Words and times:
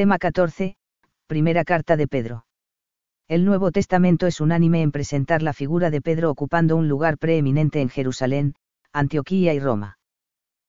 Tema 0.00 0.16
14, 0.16 0.76
Primera 1.26 1.62
Carta 1.62 1.94
de 1.94 2.08
Pedro. 2.08 2.46
El 3.28 3.44
Nuevo 3.44 3.70
Testamento 3.70 4.26
es 4.26 4.40
unánime 4.40 4.80
en 4.80 4.92
presentar 4.92 5.42
la 5.42 5.52
figura 5.52 5.90
de 5.90 6.00
Pedro 6.00 6.30
ocupando 6.30 6.74
un 6.76 6.88
lugar 6.88 7.18
preeminente 7.18 7.82
en 7.82 7.90
Jerusalén, 7.90 8.54
Antioquía 8.94 9.52
y 9.52 9.60
Roma. 9.60 9.98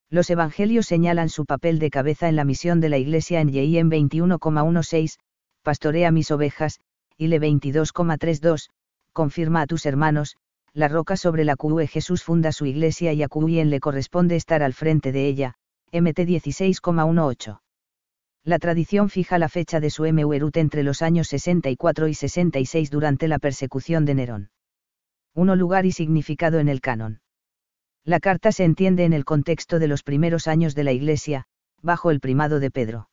Los 0.10 0.30
evangelios 0.30 0.86
señalan 0.86 1.30
su 1.30 1.46
papel 1.46 1.80
de 1.80 1.90
cabeza 1.90 2.28
en 2.28 2.36
la 2.36 2.44
misión 2.44 2.82
de 2.82 2.90
la 2.90 2.98
Iglesia 2.98 3.40
en 3.40 3.56
en 3.56 3.90
21,16, 3.90 5.18
pastorea 5.64 6.12
mis 6.12 6.30
ovejas, 6.30 6.82
y 7.16 7.28
le 7.28 7.40
22,32, 7.40 8.68
confirma 9.14 9.62
a 9.62 9.66
tus 9.66 9.86
hermanos, 9.86 10.36
la 10.74 10.90
roca 10.90 11.16
sobre 11.16 11.46
la 11.46 11.56
que 11.56 11.88
Jesús 11.88 12.22
funda 12.22 12.52
su 12.52 12.66
iglesia 12.66 13.14
y 13.14 13.24
a 13.24 13.30
quien 13.30 13.70
le 13.70 13.80
corresponde 13.80 14.36
estar 14.36 14.62
al 14.62 14.74
frente 14.74 15.14
de 15.14 15.26
ella, 15.30 15.54
MT 15.94 16.20
16,18. 16.20 17.62
La 18.44 18.58
tradición 18.58 19.10
fija 19.10 19.38
la 19.38 19.50
fecha 19.50 19.80
de 19.80 19.92
su 19.92 20.04
Meuerut 20.12 20.58
entre 20.58 20.82
los 20.82 21.04
años 21.04 21.28
64 21.28 22.08
y 22.08 22.16
66 22.16 22.90
durante 22.90 23.28
la 23.28 23.38
persecución 23.38 24.04
de 24.04 24.16
Nerón. 24.16 24.50
1. 25.36 25.56
Lugar 25.56 25.86
y 25.86 25.92
significado 25.92 26.58
en 26.58 26.68
el 26.68 26.82
canon. 26.82 27.22
La 28.04 28.20
carta 28.20 28.52
se 28.52 28.64
entiende 28.64 29.06
en 29.06 29.14
el 29.14 29.26
contexto 29.26 29.78
de 29.78 29.88
los 29.88 30.02
primeros 30.02 30.48
años 30.48 30.74
de 30.74 30.84
la 30.84 30.92
Iglesia, 30.92 31.46
bajo 31.84 32.10
el 32.10 32.20
primado 32.20 32.60
de 32.60 32.72
Pedro. 32.72 33.10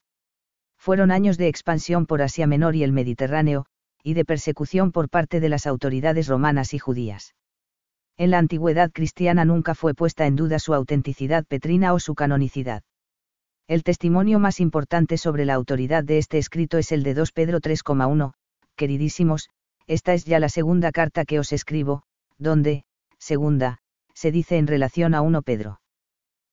Fueron 0.78 1.10
años 1.10 1.36
de 1.36 1.48
expansión 1.48 2.06
por 2.06 2.22
Asia 2.22 2.46
Menor 2.46 2.74
y 2.74 2.82
el 2.82 2.92
Mediterráneo, 2.92 3.66
y 4.02 4.14
de 4.14 4.24
persecución 4.24 4.92
por 4.92 5.10
parte 5.10 5.40
de 5.40 5.50
las 5.50 5.66
autoridades 5.66 6.26
romanas 6.26 6.72
y 6.72 6.78
judías. 6.78 7.34
En 8.16 8.30
la 8.30 8.38
antigüedad 8.38 8.90
cristiana 8.92 9.44
nunca 9.44 9.74
fue 9.74 9.92
puesta 9.92 10.26
en 10.26 10.36
duda 10.36 10.58
su 10.58 10.72
autenticidad 10.72 11.44
petrina 11.44 11.92
o 11.92 12.00
su 12.00 12.14
canonicidad. 12.14 12.82
El 13.68 13.82
testimonio 13.82 14.38
más 14.38 14.60
importante 14.60 15.18
sobre 15.18 15.44
la 15.44 15.52
autoridad 15.52 16.02
de 16.02 16.16
este 16.16 16.38
escrito 16.38 16.78
es 16.78 16.90
el 16.90 17.02
de 17.02 17.12
2 17.12 17.32
Pedro 17.32 17.60
3,1, 17.60 18.32
queridísimos, 18.76 19.50
esta 19.86 20.14
es 20.14 20.24
ya 20.24 20.40
la 20.40 20.48
segunda 20.48 20.90
carta 20.90 21.26
que 21.26 21.38
os 21.38 21.52
escribo, 21.52 22.02
donde, 22.38 22.84
segunda, 23.18 23.80
se 24.14 24.32
dice 24.32 24.56
en 24.56 24.66
relación 24.66 25.14
a 25.14 25.20
1 25.20 25.42
Pedro. 25.42 25.82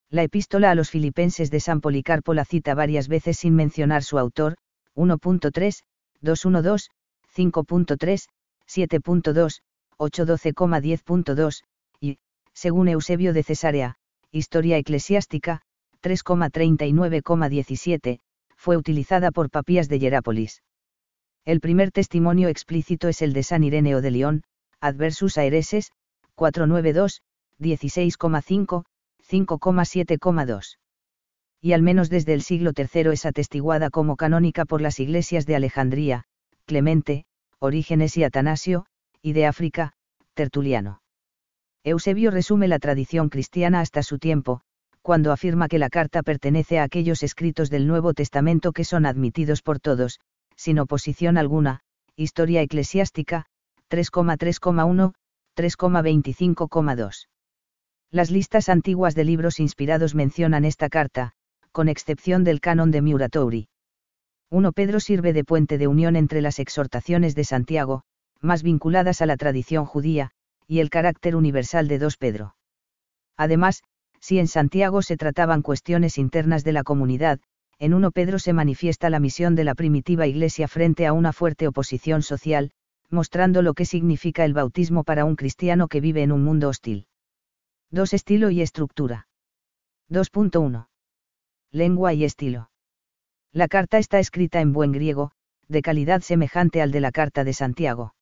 La 0.09 0.23
epístola 0.23 0.72
a 0.72 0.75
los 0.75 0.90
filipenses 0.90 1.50
de 1.52 1.62
San 1.62 1.80
Policarpo 1.80 2.34
la 2.34 2.44
cita 2.44 2.75
varias 2.75 3.08
veces 3.08 3.38
sin 3.38 3.56
mencionar 3.56 4.03
su 4.03 4.20
autor, 4.20 4.58
1.3, 4.94 5.84
2.1.2, 6.22 6.90
5.3, 7.34 8.28
7.2, 8.68 9.62
8.12,10.2, 9.97 11.64
y, 12.02 12.18
según 12.53 12.90
Eusebio 12.90 13.31
de 13.31 13.44
Cesarea, 13.44 13.95
Historia 14.31 14.78
Eclesiástica, 14.78 15.62
3,39,17, 16.06 18.20
fue 18.56 18.78
utilizada 18.78 19.31
por 19.31 19.50
papías 19.50 19.89
de 19.89 19.98
Hierápolis. 19.98 20.62
El 21.45 21.59
primer 21.59 21.92
testimonio 21.92 22.47
explícito 22.47 23.08
es 23.08 23.23
el 23.23 23.34
de 23.34 23.42
San 23.42 23.64
Ireneo 23.64 24.02
de 24.02 24.12
León, 24.12 24.44
Adversus 24.80 25.39
Aereses, 25.39 25.92
492, 26.36 27.23
16,5, 27.59 28.84
5,7,2. 29.28 30.78
Y 31.59 31.73
al 31.73 31.81
menos 31.81 32.12
desde 32.12 32.34
el 32.34 32.44
siglo 32.44 32.73
III 32.78 33.14
es 33.14 33.25
atestiguada 33.25 33.90
como 33.90 34.16
canónica 34.16 34.66
por 34.66 34.81
las 34.81 35.00
iglesias 35.00 35.47
de 35.47 35.56
Alejandría, 35.56 36.25
Clemente, 36.66 37.25
Orígenes 37.58 38.16
y 38.17 38.23
Atanasio, 38.23 38.86
y 39.23 39.34
de 39.34 39.47
África, 39.47 39.94
Tertuliano. 40.36 41.02
Eusebio 41.84 42.30
resume 42.30 42.67
la 42.67 42.78
tradición 42.78 43.30
cristiana 43.30 43.80
hasta 43.80 44.03
su 44.03 44.19
tiempo, 44.19 44.62
cuando 45.06 45.31
afirma 45.31 45.67
que 45.67 45.78
la 45.78 45.92
carta 45.92 46.23
pertenece 46.23 46.80
a 46.80 46.84
aquellos 46.84 47.22
escritos 47.22 47.70
del 47.70 47.86
Nuevo 47.86 48.16
Testamento 48.16 48.72
que 48.72 48.84
son 48.84 49.06
admitidos 49.06 49.62
por 49.62 49.80
todos, 49.80 50.20
sin 50.56 50.80
oposición 50.80 51.38
alguna, 51.38 51.81
Historia 52.16 52.64
Eclesiástica, 52.64 53.45
3,3,1, 53.92 55.14
3,25,2. 55.56 57.28
Las 58.09 58.31
listas 58.31 58.68
antiguas 58.68 59.13
de 59.13 59.25
libros 59.25 59.59
inspirados 59.59 60.16
mencionan 60.16 60.66
esta 60.66 60.90
carta, 60.90 61.34
con 61.72 61.88
excepción 61.88 62.44
del 62.44 62.59
canon 62.59 62.90
de 62.90 63.03
Muratori. 63.03 63.68
1 64.50 64.72
Pedro 64.72 65.00
sirve 65.00 65.34
de 65.34 65.44
puente 65.44 65.78
de 65.78 65.85
unión 65.85 66.16
entre 66.16 66.41
las 66.41 66.57
exhortaciones 66.57 67.35
de 67.35 67.44
Santiago, 67.44 68.01
más 68.41 68.63
vinculadas 68.63 69.22
a 69.22 69.28
la 69.28 69.38
tradición 69.38 69.85
judía, 69.85 70.31
y 70.66 70.80
el 70.80 70.90
carácter 70.90 71.35
universal 71.35 71.88
de 71.88 72.00
2 72.00 72.18
Pedro. 72.18 72.56
Además, 73.38 73.84
si 74.25 74.40
en 74.40 74.47
Santiago 74.47 75.03
se 75.03 75.18
trataban 75.18 75.62
cuestiones 75.62 76.18
internas 76.18 76.63
de 76.63 76.72
la 76.72 76.84
comunidad, 76.84 77.40
en 77.78 77.94
1 77.94 78.09
Pedro 78.09 78.40
se 78.40 78.53
manifiesta 78.53 79.12
la 79.12 79.19
misión 79.19 79.53
de 79.53 79.63
la 79.63 79.75
primitiva 79.75 80.25
Iglesia 80.25 80.68
frente 80.68 81.06
a 81.06 81.13
una 81.13 81.31
fuerte 81.31 81.68
oposición 81.68 82.24
social, 82.24 82.72
mostrando 83.12 83.62
lo 83.62 83.75
que 83.75 83.86
significa 83.86 84.44
el 84.44 84.56
bautismo 84.56 85.03
para 85.03 85.25
un 85.25 85.36
cristiano 85.36 85.88
que 85.88 86.02
vive 86.02 86.24
en 86.24 86.31
un 86.31 86.44
mundo 86.44 86.69
hostil. 86.69 87.06
2. 87.91 88.16
Estilo 88.16 88.50
y 88.50 88.63
estructura. 88.63 89.28
2.1. 90.09 90.88
Lengua 91.72 92.13
y 92.16 92.24
estilo. 92.24 92.72
La 93.52 93.68
carta 93.68 94.00
está 94.00 94.18
escrita 94.18 94.59
en 94.59 94.74
buen 94.74 94.92
griego, 94.92 95.34
de 95.68 95.84
calidad 95.84 96.22
semejante 96.22 96.81
al 96.81 96.90
de 96.90 97.02
la 97.02 97.12
carta 97.12 97.44
de 97.44 97.53
Santiago. 97.53 98.16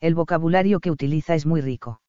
El 0.00 0.14
vocabulario 0.14 0.80
que 0.80 0.90
utiliza 0.90 1.34
es 1.34 1.44
muy 1.44 1.60
rico. 1.60 2.00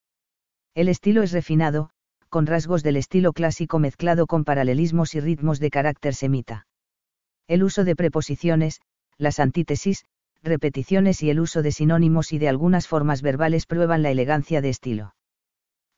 El 0.74 0.88
estilo 0.88 1.22
es 1.22 1.34
refinado, 1.34 1.90
con 2.30 2.46
rasgos 2.46 2.84
del 2.84 2.96
estilo 2.96 3.34
clásico 3.34 3.80
mezclado 3.80 4.28
con 4.28 4.46
paralelismos 4.46 5.16
y 5.16 5.20
ritmos 5.20 5.60
de 5.60 5.70
carácter 5.70 6.14
semita. 6.14 6.68
El 7.48 7.64
uso 7.64 7.84
de 7.84 7.96
preposiciones, 7.96 8.82
las 9.18 9.40
antítesis, 9.40 10.06
repeticiones 10.44 11.24
y 11.24 11.30
el 11.30 11.40
uso 11.40 11.62
de 11.62 11.72
sinónimos 11.72 12.32
y 12.32 12.38
de 12.38 12.50
algunas 12.50 12.88
formas 12.88 13.22
verbales 13.22 13.66
prueban 13.66 14.04
la 14.04 14.12
elegancia 14.12 14.62
de 14.62 14.70
estilo. 14.70 15.16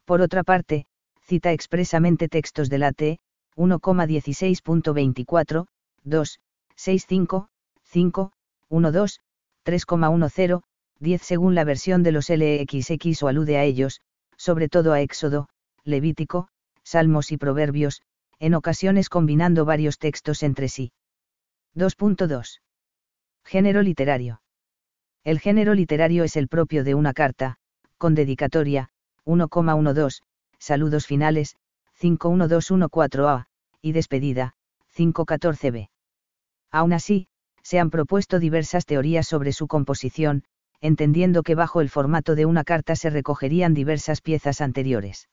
Por 0.06 0.22
otra 0.22 0.44
parte, 0.44 0.86
cita 1.22 1.52
expresamente 1.52 2.28
textos 2.28 2.70
de 2.70 2.78
la 2.78 2.92
T, 2.92 3.20
1,16.24, 3.56 5.66
2, 6.04 6.40
6.5, 6.78 7.48
5, 7.84 8.32
1.2, 8.70 9.20
3,10, 9.66 10.62
10 11.00 11.22
según 11.22 11.56
la 11.56 11.64
versión 11.64 12.04
de 12.04 12.12
los 12.12 12.30
LXX 12.30 13.24
o 13.24 13.28
alude 13.28 13.58
a 13.58 13.64
ellos, 13.64 14.02
sobre 14.38 14.70
todo 14.70 14.94
a 14.94 15.02
Éxodo, 15.02 15.50
Levítico, 15.84 16.48
Salmos 16.84 17.32
y 17.32 17.38
Proverbios, 17.38 18.04
en 18.40 18.54
ocasiones 18.54 19.10
combinando 19.10 19.66
varios 19.66 19.98
textos 19.98 20.44
entre 20.44 20.68
sí. 20.68 20.92
2.2. 21.76 22.62
Género 23.44 23.82
literario. 23.82 24.42
El 25.24 25.40
género 25.40 25.74
literario 25.74 26.24
es 26.24 26.36
el 26.36 26.48
propio 26.48 26.84
de 26.84 26.94
una 26.94 27.14
carta, 27.14 27.58
con 27.98 28.14
dedicatoria, 28.14 28.90
1,12, 29.26 30.22
saludos 30.60 31.08
finales, 31.08 31.56
51214a, 32.00 33.46
y 33.82 33.92
despedida, 33.92 34.54
514b. 34.96 35.90
Aún 36.72 36.94
así, 36.94 37.28
se 37.64 37.80
han 37.80 37.90
propuesto 37.90 38.40
diversas 38.40 38.86
teorías 38.86 39.28
sobre 39.28 39.52
su 39.52 39.68
composición, 39.68 40.44
entendiendo 40.80 41.42
que 41.42 41.56
bajo 41.56 41.82
el 41.82 41.90
formato 41.90 42.36
de 42.36 42.46
una 42.46 42.64
carta 42.64 42.96
se 42.96 43.10
recogerían 43.10 43.74
diversas 43.74 44.22
piezas 44.22 44.62
anteriores 44.62 45.28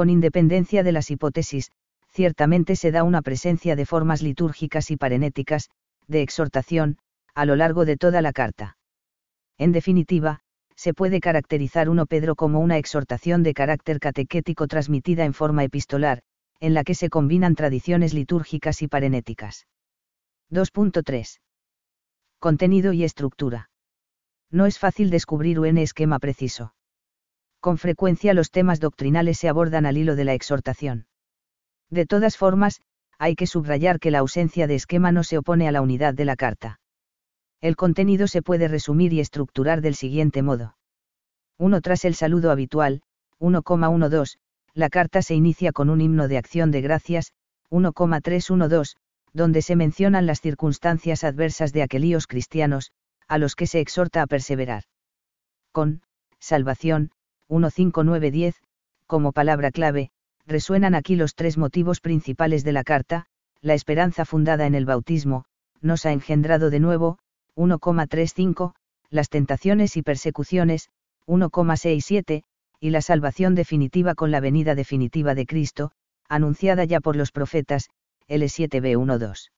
con 0.00 0.08
independencia 0.08 0.82
de 0.82 0.92
las 0.92 1.10
hipótesis, 1.10 1.72
ciertamente 2.08 2.74
se 2.74 2.90
da 2.90 3.04
una 3.04 3.20
presencia 3.20 3.76
de 3.76 3.84
formas 3.84 4.22
litúrgicas 4.22 4.90
y 4.90 4.96
parenéticas, 4.96 5.68
de 6.08 6.22
exhortación, 6.22 6.96
a 7.34 7.44
lo 7.44 7.54
largo 7.54 7.84
de 7.84 7.98
toda 7.98 8.22
la 8.22 8.32
carta. 8.32 8.78
En 9.58 9.72
definitiva, 9.72 10.40
se 10.74 10.94
puede 10.94 11.20
caracterizar 11.20 11.90
uno 11.90 12.06
Pedro 12.06 12.34
como 12.34 12.60
una 12.60 12.78
exhortación 12.78 13.42
de 13.42 13.52
carácter 13.52 14.00
catequético 14.00 14.66
transmitida 14.68 15.26
en 15.26 15.34
forma 15.34 15.64
epistolar, 15.64 16.22
en 16.60 16.72
la 16.72 16.82
que 16.82 16.94
se 16.94 17.10
combinan 17.10 17.54
tradiciones 17.54 18.14
litúrgicas 18.14 18.80
y 18.80 18.88
parenéticas. 18.88 19.66
2.3. 20.50 21.40
Contenido 22.38 22.94
y 22.94 23.04
estructura. 23.04 23.68
No 24.50 24.64
es 24.64 24.78
fácil 24.78 25.10
descubrir 25.10 25.60
un 25.60 25.76
esquema 25.76 26.18
preciso 26.18 26.72
con 27.60 27.78
frecuencia 27.78 28.34
los 28.34 28.50
temas 28.50 28.80
doctrinales 28.80 29.38
se 29.38 29.48
abordan 29.48 29.86
al 29.86 29.96
hilo 29.96 30.16
de 30.16 30.24
la 30.24 30.34
exhortación. 30.34 31.06
De 31.90 32.06
todas 32.06 32.36
formas, 32.36 32.80
hay 33.18 33.36
que 33.36 33.46
subrayar 33.46 34.00
que 34.00 34.10
la 34.10 34.20
ausencia 34.20 34.66
de 34.66 34.74
esquema 34.74 35.12
no 35.12 35.24
se 35.24 35.38
opone 35.38 35.68
a 35.68 35.72
la 35.72 35.82
unidad 35.82 36.14
de 36.14 36.24
la 36.24 36.36
carta. 36.36 36.80
El 37.60 37.76
contenido 37.76 38.26
se 38.26 38.40
puede 38.40 38.68
resumir 38.68 39.12
y 39.12 39.20
estructurar 39.20 39.82
del 39.82 39.94
siguiente 39.94 40.42
modo. 40.42 40.76
1. 41.58 41.82
Tras 41.82 42.06
el 42.06 42.14
saludo 42.14 42.50
habitual, 42.50 43.02
1,12, 43.38 44.38
la 44.72 44.88
carta 44.88 45.20
se 45.20 45.34
inicia 45.34 45.72
con 45.72 45.90
un 45.90 46.00
himno 46.00 46.28
de 46.28 46.38
acción 46.38 46.70
de 46.70 46.80
gracias, 46.80 47.32
1,312, 47.68 48.96
donde 49.34 49.60
se 49.60 49.76
mencionan 49.76 50.26
las 50.26 50.40
circunstancias 50.40 51.22
adversas 51.22 51.72
de 51.74 51.82
aquellos 51.82 52.26
cristianos, 52.26 52.92
a 53.28 53.36
los 53.36 53.54
que 53.54 53.66
se 53.66 53.80
exhorta 53.80 54.22
a 54.22 54.26
perseverar. 54.26 54.84
Con, 55.72 56.02
salvación, 56.38 57.10
15910, 57.50 58.54
como 59.06 59.32
palabra 59.32 59.72
clave, 59.72 60.10
resuenan 60.46 60.94
aquí 60.94 61.16
los 61.16 61.34
tres 61.34 61.58
motivos 61.58 62.00
principales 62.00 62.64
de 62.64 62.72
la 62.72 62.84
carta, 62.84 63.26
la 63.60 63.74
esperanza 63.74 64.24
fundada 64.24 64.66
en 64.66 64.74
el 64.74 64.86
bautismo, 64.86 65.44
nos 65.80 66.06
ha 66.06 66.12
engendrado 66.12 66.70
de 66.70 66.80
nuevo, 66.80 67.18
1,35, 67.56 68.72
las 69.10 69.28
tentaciones 69.28 69.96
y 69.96 70.02
persecuciones, 70.02 70.88
1,67, 71.26 72.42
y 72.78 72.90
la 72.90 73.02
salvación 73.02 73.54
definitiva 73.54 74.14
con 74.14 74.30
la 74.30 74.40
venida 74.40 74.74
definitiva 74.74 75.34
de 75.34 75.46
Cristo, 75.46 75.92
anunciada 76.28 76.84
ya 76.84 77.00
por 77.00 77.16
los 77.16 77.32
profetas, 77.32 77.90
L7b12. 78.28 79.50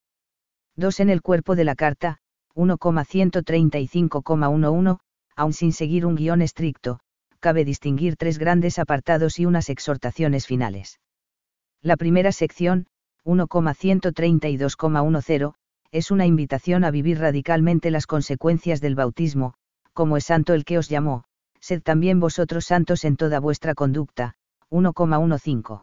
2 0.77 1.01
en 1.01 1.11
el 1.11 1.21
cuerpo 1.21 1.55
de 1.55 1.65
la 1.65 1.75
carta, 1.75 2.19
1,135,11, 2.55 4.99
aun 5.37 5.53
sin 5.53 5.73
seguir 5.73 6.07
un 6.07 6.17
guion 6.17 6.43
estricto, 6.43 7.01
cabe 7.43 7.67
distinguir 7.67 8.17
tres 8.17 8.39
grandes 8.39 8.79
apartados 8.79 9.39
y 9.39 9.45
unas 9.45 9.69
exhortaciones 9.69 10.47
finales. 10.47 10.99
La 11.83 11.99
primera 11.99 12.33
sección, 12.33 12.87
1,132,10, 13.27 15.53
es 15.91 16.11
una 16.11 16.25
invitación 16.25 16.85
a 16.85 16.91
vivir 16.91 17.19
radicalmente 17.19 17.91
las 17.91 18.07
consecuencias 18.07 18.81
del 18.81 18.95
bautismo, 18.95 19.53
como 19.93 20.17
es 20.17 20.25
santo 20.25 20.55
el 20.55 20.65
que 20.65 20.79
os 20.79 20.89
llamó, 20.89 21.25
sed 21.61 21.83
también 21.83 22.21
vosotros 22.21 22.65
santos 22.65 23.05
en 23.05 23.17
toda 23.17 23.41
vuestra 23.41 23.75
conducta, 23.75 24.37
1,15. 24.71 25.83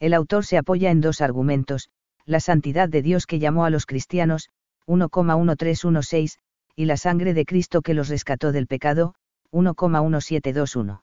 El 0.00 0.12
autor 0.12 0.44
se 0.44 0.58
apoya 0.58 0.90
en 0.90 1.00
dos 1.00 1.20
argumentos, 1.20 1.88
la 2.26 2.40
santidad 2.40 2.88
de 2.88 3.02
Dios 3.02 3.26
que 3.26 3.38
llamó 3.38 3.64
a 3.64 3.70
los 3.70 3.86
cristianos, 3.86 4.50
1,1316, 4.86 6.38
y 6.76 6.86
la 6.86 6.96
sangre 6.96 7.32
de 7.32 7.44
Cristo 7.44 7.80
que 7.80 7.94
los 7.94 8.08
rescató 8.08 8.50
del 8.50 8.66
pecado, 8.66 9.14
1,1721. 9.54 11.02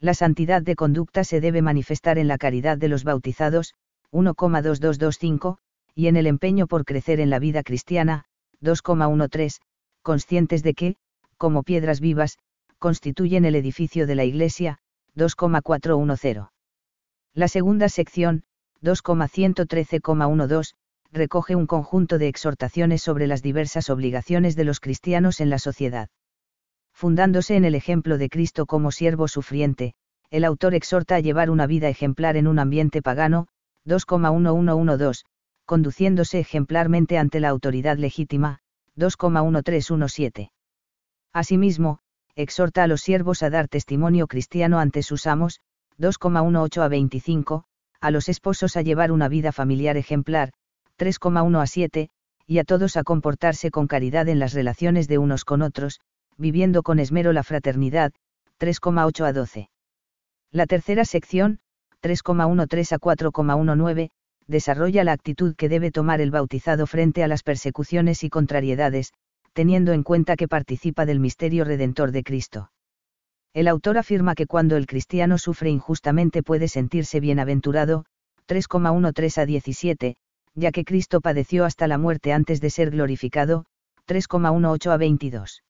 La 0.00 0.14
santidad 0.14 0.62
de 0.62 0.74
conducta 0.74 1.22
se 1.22 1.40
debe 1.40 1.60
manifestar 1.60 2.18
en 2.18 2.26
la 2.26 2.38
caridad 2.38 2.78
de 2.78 2.88
los 2.88 3.04
bautizados, 3.04 3.74
1,2225, 4.10 5.58
y 5.94 6.06
en 6.06 6.16
el 6.16 6.26
empeño 6.26 6.66
por 6.66 6.86
crecer 6.86 7.20
en 7.20 7.28
la 7.28 7.38
vida 7.38 7.62
cristiana, 7.62 8.24
2,13, 8.62 9.58
conscientes 10.02 10.62
de 10.62 10.74
que, 10.74 10.96
como 11.36 11.62
piedras 11.62 12.00
vivas, 12.00 12.38
constituyen 12.78 13.44
el 13.44 13.54
edificio 13.54 14.06
de 14.06 14.14
la 14.14 14.24
Iglesia, 14.24 14.78
2,410. 15.14 16.46
La 17.34 17.48
segunda 17.48 17.88
sección, 17.90 18.44
2,113,12, 18.82 20.72
recoge 21.12 21.54
un 21.54 21.66
conjunto 21.66 22.18
de 22.18 22.28
exhortaciones 22.28 23.02
sobre 23.02 23.26
las 23.26 23.42
diversas 23.42 23.90
obligaciones 23.90 24.56
de 24.56 24.64
los 24.64 24.80
cristianos 24.80 25.40
en 25.40 25.50
la 25.50 25.58
sociedad. 25.58 26.08
Fundándose 26.98 27.54
en 27.54 27.64
el 27.64 27.76
ejemplo 27.76 28.18
de 28.18 28.28
Cristo 28.28 28.66
como 28.66 28.90
siervo 28.90 29.28
sufriente, 29.28 29.94
el 30.30 30.42
autor 30.42 30.74
exhorta 30.74 31.14
a 31.14 31.20
llevar 31.20 31.48
una 31.48 31.68
vida 31.68 31.88
ejemplar 31.88 32.36
en 32.36 32.48
un 32.48 32.58
ambiente 32.58 33.02
pagano, 33.02 33.46
2,1112, 33.86 35.22
conduciéndose 35.64 36.40
ejemplarmente 36.40 37.16
ante 37.16 37.38
la 37.38 37.50
autoridad 37.50 37.98
legítima, 37.98 38.58
2,1317. 38.96 40.50
Asimismo, 41.32 42.00
exhorta 42.34 42.82
a 42.82 42.88
los 42.88 43.00
siervos 43.00 43.44
a 43.44 43.50
dar 43.50 43.68
testimonio 43.68 44.26
cristiano 44.26 44.80
ante 44.80 45.04
sus 45.04 45.28
amos, 45.28 45.60
2,18 46.00 46.82
a 46.82 46.88
25, 46.88 47.64
a 48.00 48.10
los 48.10 48.28
esposos 48.28 48.76
a 48.76 48.82
llevar 48.82 49.12
una 49.12 49.28
vida 49.28 49.52
familiar 49.52 49.96
ejemplar, 49.96 50.50
3,1 50.98 51.62
a 51.62 51.66
7, 51.68 52.10
y 52.48 52.58
a 52.58 52.64
todos 52.64 52.96
a 52.96 53.04
comportarse 53.04 53.70
con 53.70 53.86
caridad 53.86 54.28
en 54.28 54.40
las 54.40 54.52
relaciones 54.52 55.06
de 55.06 55.18
unos 55.18 55.44
con 55.44 55.62
otros, 55.62 56.00
viviendo 56.38 56.82
con 56.82 56.98
esmero 56.98 57.32
la 57.32 57.42
fraternidad, 57.42 58.12
3,8 58.58 59.26
a 59.26 59.32
12. 59.32 59.70
La 60.50 60.66
tercera 60.66 61.04
sección, 61.04 61.58
3,13 62.02 62.92
a 62.92 62.98
4,19, 62.98 64.10
desarrolla 64.46 65.04
la 65.04 65.12
actitud 65.12 65.54
que 65.56 65.68
debe 65.68 65.90
tomar 65.90 66.20
el 66.20 66.30
bautizado 66.30 66.86
frente 66.86 67.22
a 67.22 67.28
las 67.28 67.42
persecuciones 67.42 68.24
y 68.24 68.30
contrariedades, 68.30 69.12
teniendo 69.52 69.92
en 69.92 70.02
cuenta 70.02 70.36
que 70.36 70.48
participa 70.48 71.04
del 71.04 71.20
misterio 71.20 71.64
redentor 71.64 72.12
de 72.12 72.22
Cristo. 72.22 72.70
El 73.52 73.68
autor 73.68 73.98
afirma 73.98 74.34
que 74.34 74.46
cuando 74.46 74.76
el 74.76 74.86
cristiano 74.86 75.36
sufre 75.36 75.70
injustamente 75.70 76.42
puede 76.42 76.68
sentirse 76.68 77.20
bienaventurado, 77.20 78.04
3,13 78.46 79.42
a 79.42 79.46
17, 79.46 80.16
ya 80.54 80.72
que 80.72 80.84
Cristo 80.84 81.20
padeció 81.20 81.64
hasta 81.64 81.86
la 81.86 81.98
muerte 81.98 82.32
antes 82.32 82.60
de 82.60 82.70
ser 82.70 82.90
glorificado, 82.90 83.66
3,18 84.06 84.90
a 84.90 84.96
22. 84.96 85.62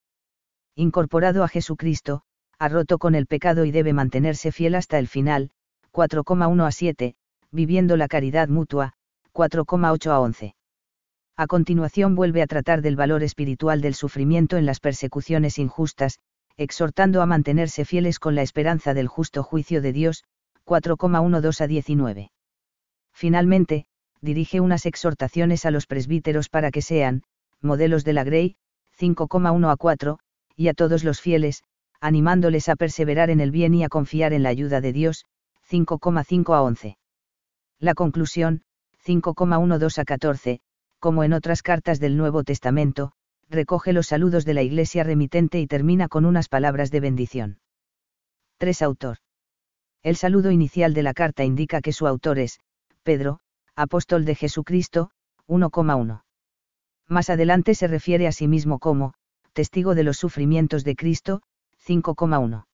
Incorporado 0.81 1.43
a 1.43 1.49
Jesucristo, 1.49 2.23
ha 2.61 2.69
roto 2.69 2.99
con 2.99 3.17
el 3.17 3.27
pecado 3.27 3.65
y 3.65 3.73
debe 3.73 3.93
mantenerse 3.93 4.53
fiel 4.53 4.77
hasta 4.77 5.01
el 5.01 5.09
final, 5.09 5.51
4,1 5.93 6.65
a 6.65 6.71
7, 6.71 7.17
viviendo 7.51 7.97
la 7.97 8.07
caridad 8.07 8.47
mutua, 8.47 8.93
4,8 9.33 10.11
a 10.13 10.21
11. 10.21 10.55
A 11.37 11.47
continuación 11.49 12.15
vuelve 12.15 12.43
a 12.43 12.47
tratar 12.47 12.81
del 12.81 12.95
valor 12.95 13.25
espiritual 13.25 13.81
del 13.81 13.95
sufrimiento 13.95 14.57
en 14.57 14.67
las 14.67 14.79
persecuciones 14.79 15.59
injustas, 15.59 16.21
exhortando 16.57 17.23
a 17.23 17.27
mantenerse 17.27 17.85
fieles 17.85 18.21
con 18.21 18.37
la 18.37 18.43
esperanza 18.43 18.95
del 18.95 19.09
justo 19.09 19.43
juicio 19.43 19.83
de 19.83 19.93
Dios, 19.93 20.23
4,12 20.65 21.61
a 21.61 21.67
19. 21.67 22.31
Finalmente, 23.13 23.87
dirige 24.21 24.61
unas 24.61 24.87
exhortaciones 24.87 25.67
a 25.67 25.73
los 25.73 25.89
presbíteros 25.89 26.49
para 26.49 26.71
que 26.71 26.83
sean, 26.83 27.25
modelos 27.61 28.05
de 28.05 28.13
la 28.13 28.23
Grey, 28.23 28.55
5,1 28.97 29.73
a 29.73 29.77
4, 29.77 30.21
y 30.59 30.67
a 30.67 30.75
todos 30.75 31.05
los 31.05 31.21
fieles, 31.21 31.63
animándoles 32.01 32.69
a 32.69 32.75
perseverar 32.75 33.31
en 33.31 33.39
el 33.39 33.53
bien 33.53 33.75
y 33.75 33.85
a 33.85 33.89
confiar 33.89 34.33
en 34.33 34.43
la 34.43 34.49
ayuda 34.49 34.81
de 34.81 34.93
Dios, 34.93 35.25
5,5 35.71 36.53
a 36.53 36.63
11. 36.63 36.99
La 37.79 37.95
conclusión, 37.95 38.63
5,12 39.07 39.99
a 39.99 40.05
14, 40.05 40.61
como 40.99 41.23
en 41.23 41.33
otras 41.33 41.63
cartas 41.63 42.01
del 42.01 42.17
Nuevo 42.17 42.43
Testamento, 42.43 43.13
recoge 43.49 43.93
los 43.93 44.09
saludos 44.09 44.45
de 44.45 44.55
la 44.55 44.63
Iglesia 44.63 45.05
remitente 45.05 45.61
y 45.61 45.69
termina 45.69 46.09
con 46.09 46.25
unas 46.25 46.49
palabras 46.49 46.91
de 46.91 47.01
bendición. 47.01 47.61
3. 48.59 48.83
Autor. 48.83 49.19
El 50.03 50.17
saludo 50.17 50.51
inicial 50.51 50.93
de 50.93 51.05
la 51.05 51.15
carta 51.15 51.45
indica 51.45 51.81
que 51.81 51.93
su 51.93 52.09
autor 52.09 52.41
es, 52.41 52.59
Pedro, 53.05 53.39
apóstol 53.77 54.25
de 54.25 54.35
Jesucristo, 54.35 55.13
1,1. 55.47 56.25
Más 57.07 57.31
adelante 57.31 57.77
se 57.77 57.87
refiere 57.87 58.27
a 58.27 58.33
sí 58.33 58.49
mismo 58.49 58.81
como, 58.81 59.15
testigo 59.59 59.97
de 59.97 60.05
los 60.05 60.17
sufrimientos 60.19 60.85
de 60.85 60.95
Cristo, 60.95 61.43
5,1. 61.85 62.67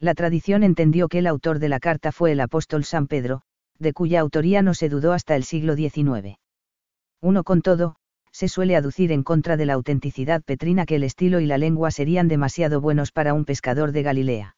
La 0.00 0.14
tradición 0.14 0.62
entendió 0.62 1.06
que 1.06 1.18
el 1.18 1.26
autor 1.26 1.58
de 1.58 1.68
la 1.68 1.80
carta 1.80 2.12
fue 2.12 2.32
el 2.32 2.40
apóstol 2.40 2.84
San 2.84 3.08
Pedro, 3.08 3.42
de 3.78 3.92
cuya 3.92 4.20
autoría 4.20 4.62
no 4.62 4.72
se 4.72 4.88
dudó 4.88 5.12
hasta 5.12 5.36
el 5.36 5.44
siglo 5.44 5.76
XIX. 5.76 6.38
Uno 7.20 7.44
con 7.44 7.60
todo, 7.60 7.96
se 8.32 8.48
suele 8.48 8.74
aducir 8.74 9.12
en 9.12 9.22
contra 9.22 9.58
de 9.58 9.66
la 9.66 9.74
autenticidad 9.74 10.42
petrina 10.42 10.86
que 10.86 10.96
el 10.96 11.02
estilo 11.02 11.40
y 11.40 11.46
la 11.46 11.58
lengua 11.58 11.90
serían 11.90 12.26
demasiado 12.26 12.80
buenos 12.80 13.12
para 13.12 13.34
un 13.34 13.44
pescador 13.44 13.92
de 13.92 14.02
Galilea. 14.02 14.56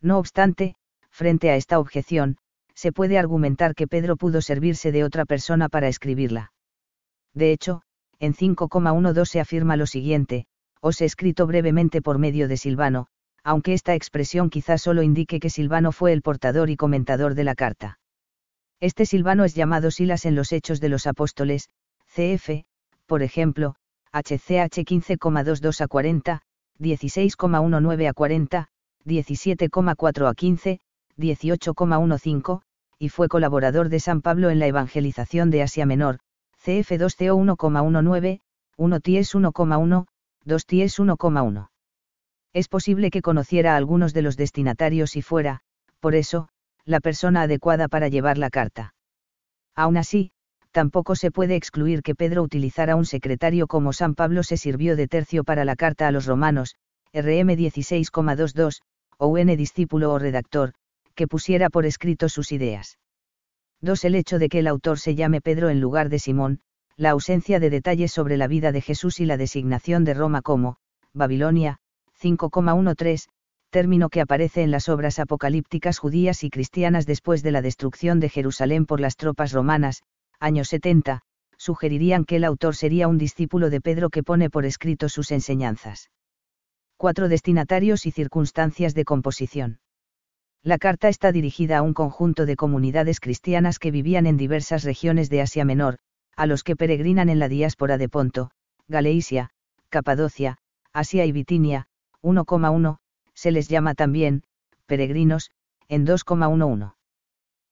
No 0.00 0.16
obstante, 0.16 0.74
frente 1.10 1.50
a 1.50 1.56
esta 1.56 1.78
objeción, 1.80 2.38
se 2.74 2.92
puede 2.92 3.18
argumentar 3.18 3.74
que 3.74 3.88
Pedro 3.88 4.16
pudo 4.16 4.40
servirse 4.40 4.90
de 4.90 5.04
otra 5.04 5.26
persona 5.26 5.68
para 5.68 5.88
escribirla. 5.88 6.54
De 7.34 7.52
hecho, 7.52 7.82
en 8.18 8.32
5,12 8.32 9.26
se 9.26 9.38
afirma 9.38 9.76
lo 9.76 9.84
siguiente, 9.84 10.46
os 10.82 11.00
he 11.00 11.04
escrito 11.04 11.46
brevemente 11.46 12.02
por 12.02 12.18
medio 12.18 12.48
de 12.48 12.56
Silvano, 12.56 13.06
aunque 13.44 13.72
esta 13.72 13.94
expresión 13.94 14.50
quizá 14.50 14.78
solo 14.78 15.02
indique 15.02 15.40
que 15.40 15.48
Silvano 15.48 15.92
fue 15.92 16.12
el 16.12 16.22
portador 16.22 16.70
y 16.70 16.76
comentador 16.76 17.34
de 17.34 17.44
la 17.44 17.54
carta. 17.54 17.98
Este 18.80 19.06
Silvano 19.06 19.44
es 19.44 19.54
llamado 19.54 19.92
Silas 19.92 20.26
en 20.26 20.34
los 20.34 20.52
Hechos 20.52 20.80
de 20.80 20.88
los 20.88 21.06
Apóstoles, 21.06 21.70
cf., 22.08 22.64
por 23.06 23.22
ejemplo, 23.22 23.76
HCH 24.12 24.84
15,22 24.84 25.80
a 25.80 25.86
40, 25.86 26.42
16,19 26.80 28.08
a 28.08 28.12
40, 28.12 28.68
17,4 29.06 30.28
a 30.28 30.34
15, 30.34 30.80
18,15, 31.16 32.60
y 32.98 33.08
fue 33.08 33.28
colaborador 33.28 33.88
de 33.88 34.00
San 34.00 34.20
Pablo 34.20 34.50
en 34.50 34.58
la 34.58 34.66
evangelización 34.66 35.50
de 35.50 35.62
Asia 35.62 35.86
Menor, 35.86 36.18
CF 36.58 36.90
2CO 36.92 37.56
1,19, 37.56 38.40
1 38.76 39.00
TIES 39.00 39.34
1,1, 39.34 40.06
2 40.44 40.66
TIES 40.66 40.98
1,1. 40.98 41.68
Es 42.52 42.68
posible 42.68 43.10
que 43.10 43.22
conociera 43.22 43.74
a 43.74 43.76
algunos 43.76 44.12
de 44.12 44.22
los 44.22 44.36
destinatarios 44.36 45.16
y 45.16 45.22
fuera, 45.22 45.60
por 46.00 46.14
eso, 46.14 46.48
la 46.84 47.00
persona 47.00 47.42
adecuada 47.42 47.88
para 47.88 48.08
llevar 48.08 48.38
la 48.38 48.50
carta. 48.50 48.94
Aún 49.74 49.96
así, 49.96 50.32
tampoco 50.72 51.14
se 51.14 51.30
puede 51.30 51.54
excluir 51.54 52.02
que 52.02 52.14
Pedro 52.14 52.42
utilizara 52.42 52.96
un 52.96 53.04
secretario 53.04 53.66
como 53.68 53.92
San 53.92 54.14
Pablo 54.14 54.42
se 54.42 54.56
sirvió 54.56 54.96
de 54.96 55.06
tercio 55.06 55.44
para 55.44 55.64
la 55.64 55.76
carta 55.76 56.08
a 56.08 56.12
los 56.12 56.26
romanos, 56.26 56.74
RM 57.12 57.50
16,22, 57.56 58.82
o 59.18 59.28
un 59.28 59.46
discípulo 59.56 60.12
o 60.12 60.18
redactor, 60.18 60.74
que 61.14 61.28
pusiera 61.28 61.70
por 61.70 61.86
escrito 61.86 62.28
sus 62.28 62.50
ideas. 62.52 62.98
2. 63.80 64.04
El 64.04 64.14
hecho 64.14 64.38
de 64.38 64.48
que 64.48 64.58
el 64.60 64.66
autor 64.66 64.98
se 64.98 65.14
llame 65.14 65.40
Pedro 65.40 65.70
en 65.70 65.80
lugar 65.80 66.08
de 66.08 66.18
Simón, 66.18 66.60
la 66.96 67.10
ausencia 67.10 67.60
de 67.60 67.70
detalles 67.70 68.12
sobre 68.12 68.36
la 68.36 68.46
vida 68.46 68.72
de 68.72 68.80
Jesús 68.80 69.20
y 69.20 69.26
la 69.26 69.36
designación 69.36 70.04
de 70.04 70.14
Roma 70.14 70.42
como, 70.42 70.76
Babilonia, 71.12 71.78
5,13, 72.20 73.28
término 73.70 74.10
que 74.10 74.20
aparece 74.20 74.62
en 74.62 74.70
las 74.70 74.88
obras 74.88 75.18
apocalípticas 75.18 75.98
judías 75.98 76.44
y 76.44 76.50
cristianas 76.50 77.06
después 77.06 77.42
de 77.42 77.52
la 77.52 77.62
destrucción 77.62 78.20
de 78.20 78.28
Jerusalén 78.28 78.86
por 78.86 79.00
las 79.00 79.16
tropas 79.16 79.52
romanas, 79.52 80.02
años 80.38 80.68
70, 80.68 81.22
sugerirían 81.56 82.24
que 82.24 82.36
el 82.36 82.44
autor 82.44 82.76
sería 82.76 83.08
un 83.08 83.18
discípulo 83.18 83.70
de 83.70 83.80
Pedro 83.80 84.10
que 84.10 84.22
pone 84.22 84.50
por 84.50 84.66
escrito 84.66 85.08
sus 85.08 85.30
enseñanzas. 85.30 86.10
Cuatro 86.96 87.28
destinatarios 87.28 88.04
y 88.04 88.10
circunstancias 88.10 88.94
de 88.94 89.04
composición. 89.04 89.80
La 90.62 90.78
carta 90.78 91.08
está 91.08 91.32
dirigida 91.32 91.78
a 91.78 91.82
un 91.82 91.94
conjunto 91.94 92.46
de 92.46 92.56
comunidades 92.56 93.20
cristianas 93.20 93.78
que 93.78 93.90
vivían 93.90 94.26
en 94.26 94.36
diversas 94.36 94.84
regiones 94.84 95.30
de 95.30 95.40
Asia 95.40 95.64
Menor, 95.64 95.98
a 96.36 96.46
los 96.46 96.64
que 96.64 96.76
peregrinan 96.76 97.28
en 97.28 97.38
la 97.38 97.48
diáspora 97.48 97.98
de 97.98 98.08
Ponto, 98.08 98.50
Galeisia, 98.88 99.50
Capadocia, 99.88 100.58
Asia 100.92 101.24
y 101.24 101.32
Bitinia, 101.32 101.86
1,1, 102.22 102.98
se 103.34 103.50
les 103.50 103.68
llama 103.68 103.94
también, 103.94 104.42
peregrinos, 104.86 105.50
en 105.88 106.06
2,11. 106.06 106.94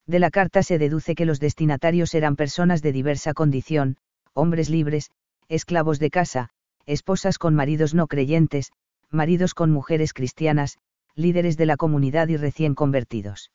De 0.07 0.19
la 0.19 0.31
carta 0.31 0.63
se 0.63 0.79
deduce 0.79 1.15
que 1.15 1.27
los 1.27 1.41
destinatarios 1.41 2.15
eran 2.15 2.37
personas 2.37 2.83
de 2.83 2.93
diversa 2.93 3.33
condición, 3.33 3.97
hombres 4.35 4.69
libres, 4.69 5.11
esclavos 5.49 5.99
de 5.99 6.11
casa, 6.11 6.49
esposas 6.87 7.39
con 7.39 7.55
maridos 7.55 7.95
no 7.95 8.07
creyentes, 8.07 8.73
maridos 9.11 9.55
con 9.55 9.71
mujeres 9.71 10.13
cristianas, 10.13 10.79
líderes 11.15 11.57
de 11.57 11.67
la 11.67 11.77
comunidad 11.77 12.29
y 12.29 12.37
recién 12.37 12.75
convertidos. 12.75 13.51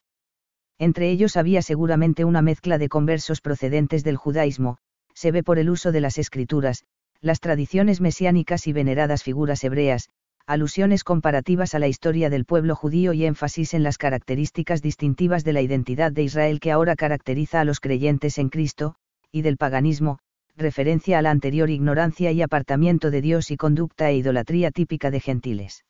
Entre 0.77 1.09
ellos 1.09 1.37
había 1.37 1.61
seguramente 1.61 2.25
una 2.25 2.41
mezcla 2.41 2.77
de 2.77 2.89
conversos 2.89 3.41
procedentes 3.41 4.03
del 4.03 4.17
judaísmo, 4.17 4.77
se 5.15 5.31
ve 5.31 5.41
por 5.41 5.57
el 5.57 5.69
uso 5.69 5.91
de 5.91 6.01
las 6.01 6.19
escrituras, 6.19 6.83
las 7.21 7.39
tradiciones 7.39 8.01
mesiánicas 8.01 8.67
y 8.67 8.73
veneradas 8.73 9.23
figuras 9.23 9.63
hebreas, 9.63 10.09
alusiones 10.45 11.03
comparativas 11.03 11.73
a 11.73 11.79
la 11.79 11.87
historia 11.87 12.29
del 12.29 12.45
pueblo 12.45 12.75
judío 12.75 13.13
y 13.13 13.25
énfasis 13.25 13.73
en 13.73 13.81
las 13.81 13.97
características 13.97 14.81
distintivas 14.83 15.43
de 15.43 15.53
la 15.53 15.61
identidad 15.61 16.11
de 16.11 16.21
Israel 16.21 16.59
que 16.59 16.71
ahora 16.71 16.95
caracteriza 16.95 17.61
a 17.61 17.65
los 17.65 17.79
creyentes 17.79 18.37
en 18.37 18.49
Cristo, 18.49 18.95
y 19.31 19.41
del 19.41 19.57
paganismo, 19.57 20.19
referencia 20.55 21.17
a 21.17 21.21
la 21.21 21.31
anterior 21.31 21.69
ignorancia 21.69 22.31
y 22.31 22.41
apartamiento 22.41 23.09
de 23.09 23.21
Dios 23.21 23.49
y 23.49 23.57
conducta 23.57 24.09
e 24.11 24.17
idolatría 24.17 24.69
típica 24.69 25.09
de 25.09 25.19
gentiles. 25.19 25.83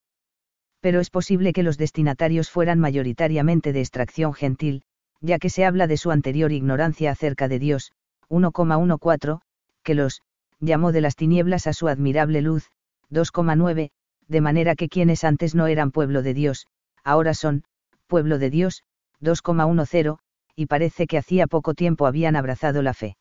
Pero 0.79 1.00
es 1.00 1.10
posible 1.10 1.51
que 1.51 1.63
los 1.63 1.77
destinatarios 1.77 2.50
fueran 2.50 2.79
mayoritariamente 2.79 3.74
de 3.74 3.82
extracción 3.82 4.34
gentil, 4.34 4.84
ya 5.20 5.38
que 5.39 5.50
se 5.50 5.65
habla 5.65 5.88
de 5.88 5.98
su 5.98 6.12
anterior 6.12 6.51
ignorancia 6.51 7.12
acerca 7.12 7.48
de 7.48 7.60
Dios, 7.60 7.91
1,14, 8.29 9.39
que 9.84 9.96
los, 9.96 10.22
llamó 10.60 10.91
de 10.91 11.01
las 11.01 11.15
tinieblas 11.15 11.67
a 11.67 11.74
su 11.74 11.88
admirable 11.88 12.41
luz, 12.41 12.72
2,9, 13.12 13.91
de 14.27 14.41
manera 14.41 14.75
que 14.75 14.89
quienes 14.89 15.24
antes 15.24 15.55
no 15.55 15.67
eran 15.67 15.91
pueblo 15.91 16.22
de 16.22 16.34
Dios, 16.34 16.67
ahora 17.03 17.34
son, 17.34 17.63
pueblo 18.08 18.39
de 18.39 18.50
Dios, 18.50 18.84
2,10, 19.22 20.17
y 20.55 20.65
parece 20.67 21.08
que 21.08 21.17
hacía 21.17 21.48
poco 21.48 21.74
tiempo 21.74 22.08
habían 22.08 22.36
abrazado 22.36 22.82
la 22.82 22.94
fe. 22.94 23.17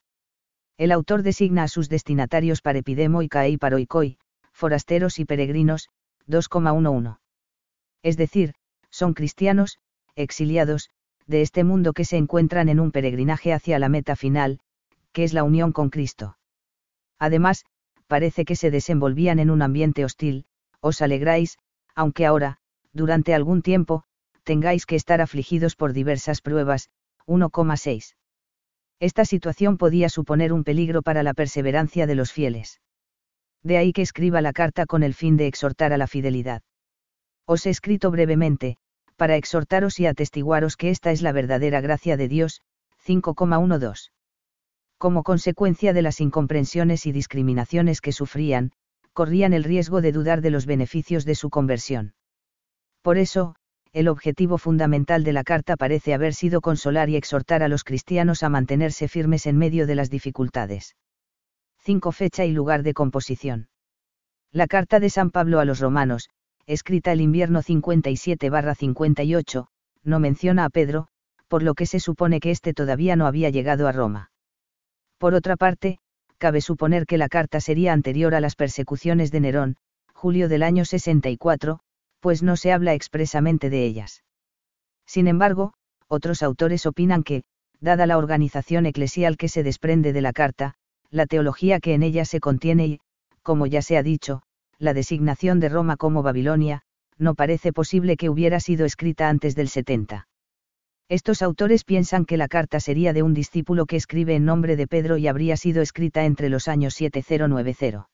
El 0.76 0.92
autor 0.92 1.22
designa 1.22 1.64
a 1.64 1.68
sus 1.68 1.88
destinatarios 1.88 2.60
parepidemo 2.60 3.22
y 3.22 3.28
caei 3.28 3.56
paroikoi, 3.58 4.18
forasteros 4.52 5.18
y 5.18 5.24
peregrinos, 5.24 5.88
2,11. 6.28 7.18
Es 8.02 8.16
decir, 8.16 8.54
son 8.90 9.14
cristianos, 9.14 9.78
exiliados, 10.16 10.90
de 11.26 11.42
este 11.42 11.64
mundo 11.64 11.92
que 11.92 12.04
se 12.04 12.16
encuentran 12.16 12.68
en 12.68 12.80
un 12.80 12.92
peregrinaje 12.92 13.52
hacia 13.52 13.78
la 13.78 13.88
meta 13.88 14.16
final, 14.16 14.60
que 15.14 15.24
es 15.24 15.32
la 15.32 15.44
unión 15.44 15.72
con 15.72 15.88
Cristo. 15.88 16.36
Además, 17.18 17.64
parece 18.06 18.44
que 18.44 18.56
se 18.56 18.70
desenvolvían 18.70 19.38
en 19.38 19.48
un 19.50 19.62
ambiente 19.62 20.04
hostil, 20.04 20.44
os 20.80 21.00
alegráis, 21.00 21.56
aunque 21.94 22.26
ahora, 22.26 22.58
durante 22.92 23.32
algún 23.32 23.62
tiempo, 23.62 24.04
tengáis 24.42 24.84
que 24.84 24.96
estar 24.96 25.22
afligidos 25.22 25.76
por 25.76 25.92
diversas 25.94 26.42
pruebas, 26.42 26.90
1,6. 27.26 28.16
Esta 29.00 29.24
situación 29.24 29.78
podía 29.78 30.08
suponer 30.08 30.52
un 30.52 30.64
peligro 30.64 31.00
para 31.02 31.22
la 31.22 31.32
perseverancia 31.32 32.06
de 32.06 32.14
los 32.16 32.32
fieles. 32.32 32.80
De 33.62 33.78
ahí 33.78 33.92
que 33.92 34.02
escriba 34.02 34.42
la 34.42 34.52
carta 34.52 34.84
con 34.84 35.02
el 35.02 35.14
fin 35.14 35.36
de 35.36 35.46
exhortar 35.46 35.92
a 35.92 35.96
la 35.96 36.06
fidelidad. 36.06 36.62
Os 37.46 37.66
he 37.66 37.70
escrito 37.70 38.10
brevemente, 38.10 38.76
para 39.16 39.36
exhortaros 39.36 40.00
y 40.00 40.06
atestiguaros 40.06 40.76
que 40.76 40.90
esta 40.90 41.12
es 41.12 41.22
la 41.22 41.32
verdadera 41.32 41.80
gracia 41.80 42.16
de 42.16 42.28
Dios, 42.28 42.60
5,12. 43.06 44.10
Como 45.04 45.20
consecuencia 45.22 45.92
de 45.92 46.00
las 46.00 46.22
incomprensiones 46.22 47.04
y 47.04 47.12
discriminaciones 47.12 48.00
que 48.00 48.10
sufrían, 48.10 48.72
corrían 49.12 49.52
el 49.52 49.62
riesgo 49.62 50.00
de 50.00 50.12
dudar 50.12 50.40
de 50.40 50.48
los 50.48 50.64
beneficios 50.64 51.26
de 51.26 51.34
su 51.34 51.50
conversión. 51.50 52.14
Por 53.02 53.18
eso, 53.18 53.54
el 53.92 54.08
objetivo 54.08 54.56
fundamental 54.56 55.22
de 55.22 55.34
la 55.34 55.44
carta 55.44 55.76
parece 55.76 56.14
haber 56.14 56.32
sido 56.32 56.62
consolar 56.62 57.10
y 57.10 57.16
exhortar 57.16 57.62
a 57.62 57.68
los 57.68 57.84
cristianos 57.84 58.42
a 58.42 58.48
mantenerse 58.48 59.06
firmes 59.06 59.44
en 59.44 59.58
medio 59.58 59.86
de 59.86 59.94
las 59.94 60.08
dificultades. 60.08 60.96
5. 61.80 62.10
Fecha 62.10 62.46
y 62.46 62.52
lugar 62.52 62.82
de 62.82 62.94
composición. 62.94 63.68
La 64.52 64.66
carta 64.66 65.00
de 65.00 65.10
San 65.10 65.30
Pablo 65.30 65.60
a 65.60 65.66
los 65.66 65.80
romanos, 65.80 66.30
escrita 66.64 67.12
el 67.12 67.20
invierno 67.20 67.60
57-58, 67.60 69.66
no 70.02 70.18
menciona 70.18 70.64
a 70.64 70.70
Pedro, 70.70 71.08
por 71.46 71.62
lo 71.62 71.74
que 71.74 71.84
se 71.84 72.00
supone 72.00 72.40
que 72.40 72.50
éste 72.50 72.72
todavía 72.72 73.16
no 73.16 73.26
había 73.26 73.50
llegado 73.50 73.86
a 73.86 73.92
Roma. 73.92 74.30
Por 75.18 75.34
otra 75.34 75.56
parte, 75.56 75.98
cabe 76.38 76.60
suponer 76.60 77.06
que 77.06 77.18
la 77.18 77.28
carta 77.28 77.60
sería 77.60 77.92
anterior 77.92 78.34
a 78.34 78.40
las 78.40 78.56
persecuciones 78.56 79.30
de 79.30 79.40
Nerón, 79.40 79.76
julio 80.12 80.48
del 80.48 80.62
año 80.62 80.84
64, 80.84 81.80
pues 82.20 82.42
no 82.42 82.56
se 82.56 82.72
habla 82.72 82.94
expresamente 82.94 83.70
de 83.70 83.84
ellas. 83.84 84.24
Sin 85.06 85.28
embargo, 85.28 85.74
otros 86.08 86.42
autores 86.42 86.86
opinan 86.86 87.22
que, 87.22 87.44
dada 87.80 88.06
la 88.06 88.18
organización 88.18 88.86
eclesial 88.86 89.36
que 89.36 89.48
se 89.48 89.62
desprende 89.62 90.12
de 90.12 90.22
la 90.22 90.32
carta, 90.32 90.74
la 91.10 91.26
teología 91.26 91.80
que 91.80 91.94
en 91.94 92.02
ella 92.02 92.24
se 92.24 92.40
contiene 92.40 92.86
y, 92.86 93.00
como 93.42 93.66
ya 93.66 93.82
se 93.82 93.96
ha 93.96 94.02
dicho, 94.02 94.42
la 94.78 94.94
designación 94.94 95.60
de 95.60 95.68
Roma 95.68 95.96
como 95.96 96.22
Babilonia, 96.22 96.82
no 97.18 97.34
parece 97.34 97.72
posible 97.72 98.16
que 98.16 98.30
hubiera 98.30 98.58
sido 98.60 98.84
escrita 98.84 99.28
antes 99.28 99.54
del 99.54 99.68
70. 99.68 100.26
Estos 101.08 101.42
autores 101.42 101.84
piensan 101.84 102.24
que 102.24 102.38
la 102.38 102.48
carta 102.48 102.80
sería 102.80 103.12
de 103.12 103.22
un 103.22 103.34
discípulo 103.34 103.84
que 103.84 103.96
escribe 103.96 104.34
en 104.34 104.46
nombre 104.46 104.74
de 104.76 104.86
Pedro 104.86 105.18
y 105.18 105.28
habría 105.28 105.56
sido 105.58 105.82
escrita 105.82 106.24
entre 106.24 106.48
los 106.48 106.66
años 106.66 106.94
7090. 106.94 108.08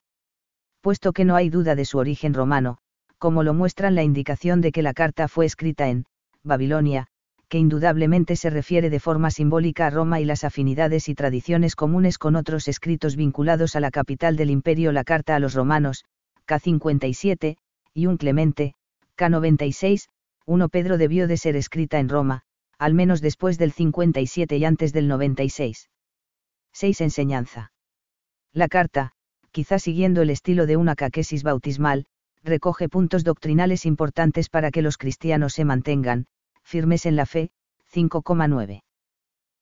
Puesto 0.81 1.13
que 1.13 1.25
no 1.25 1.37
hay 1.37 1.51
duda 1.51 1.77
de 1.77 1.85
su 1.85 1.99
origen 1.99 2.35
romano, 2.35 2.79
como 3.19 3.45
lo 3.45 3.55
muestran 3.55 3.95
la 3.95 4.03
indicación 4.03 4.61
de 4.61 4.73
que 4.73 4.83
la 4.83 4.93
carta 4.93 5.29
fue 5.29 5.47
escrita 5.47 5.89
en 5.89 6.07
Babilonia, 6.43 7.07
que 7.49 7.59
indudablemente 7.59 8.35
se 8.35 8.51
refiere 8.51 8.91
de 8.91 8.99
forma 8.99 9.31
simbólica 9.31 9.87
a 9.87 9.91
Roma 9.91 10.21
y 10.21 10.25
las 10.25 10.43
afinidades 10.43 11.09
y 11.09 11.15
tradiciones 11.15 11.77
comunes 11.77 12.19
con 12.19 12.35
otros 12.35 12.67
escritos 12.67 13.15
vinculados 13.15 13.77
a 13.77 13.81
la 13.81 13.91
capital 13.91 14.37
del 14.37 14.51
imperio, 14.51 14.91
la 14.91 15.05
carta 15.05 15.37
a 15.37 15.41
los 15.41 15.55
romanos, 15.55 16.05
K57, 16.47 17.57
y 17.93 18.07
un 18.07 18.17
Clemente, 18.17 18.75
K96, 19.17 20.09
1 20.47 20.69
Pedro 20.69 20.97
debió 20.97 21.29
de 21.29 21.37
ser 21.37 21.57
escrita 21.57 21.99
en 21.99 22.09
Roma, 22.09 22.45
al 22.81 22.95
menos 22.95 23.21
después 23.21 23.59
del 23.59 23.73
57 23.73 24.57
y 24.57 24.65
antes 24.65 24.95
del 24.95 25.07
96. 25.07 25.91
6. 26.73 27.01
Enseñanza. 27.03 27.73
La 28.55 28.69
carta, 28.69 29.13
quizá 29.51 29.79
siguiendo 29.79 30.23
el 30.23 30.31
estilo 30.31 30.65
de 30.65 30.79
una 30.79 30.97
caquesis 30.97 31.43
bautismal, 31.43 32.07
recoge 32.43 32.89
puntos 32.89 33.23
doctrinales 33.23 33.85
importantes 33.85 34.49
para 34.49 34.71
que 34.71 34.81
los 34.81 34.97
cristianos 34.97 35.53
se 35.53 35.67
mantengan, 35.67 36.25
firmes 36.63 37.05
en 37.05 37.17
la 37.17 37.27
fe, 37.27 37.51
5,9. 37.93 38.83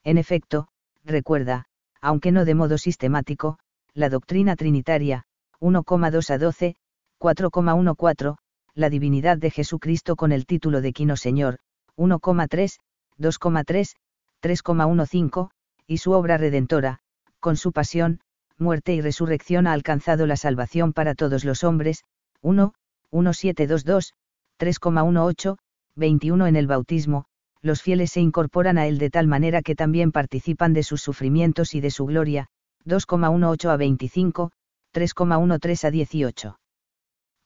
En 0.05 0.17
efecto, 0.17 0.69
recuerda, 1.05 1.65
aunque 2.01 2.31
no 2.31 2.45
de 2.45 2.55
modo 2.55 2.79
sistemático, 2.79 3.59
la 3.95 4.11
doctrina 4.11 4.55
trinitaria, 4.55 5.25
1,2 5.61 6.31
a 6.31 6.39
12, 6.39 6.77
4,14, 7.19 8.37
la 8.75 8.91
divinidad 8.91 9.39
de 9.39 9.51
Jesucristo 9.51 10.15
con 10.15 10.31
el 10.31 10.47
título 10.47 10.81
de 10.81 10.93
Quino 10.93 11.17
Señor, 11.17 11.59
1,3, 11.97 12.79
2,3, 13.19 13.97
3,15, 14.43 15.51
y 15.87 15.99
su 15.99 16.13
obra 16.13 16.37
redentora, 16.37 17.01
con 17.41 17.57
su 17.57 17.73
pasión, 17.73 18.21
muerte 18.59 18.95
y 18.95 19.01
resurrección 19.01 19.67
ha 19.67 19.73
alcanzado 19.73 20.27
la 20.27 20.37
salvación 20.37 20.93
para 20.93 21.15
todos 21.15 21.45
los 21.45 21.65
hombres, 21.65 22.05
1, 22.43 22.73
1722, 23.11 24.15
3,18, 24.59 25.57
21 25.97 26.47
en 26.47 26.57
el 26.57 26.67
bautismo, 26.67 27.25
los 27.61 27.83
fieles 27.83 28.13
se 28.13 28.21
incorporan 28.21 28.79
a 28.79 28.87
él 28.87 28.99
de 28.99 29.11
tal 29.11 29.27
manera 29.27 29.63
que 29.63 29.75
también 29.75 30.13
participan 30.13 30.73
de 30.73 30.83
sus 30.83 31.01
sufrimientos 31.01 31.75
y 31.75 31.81
de 31.81 31.91
su 31.91 32.07
gloria, 32.07 32.47
2,18 32.85 33.69
a 33.71 33.77
25, 33.77 34.53
3,13 34.95 35.85
a 35.85 35.91
18. 35.91 36.61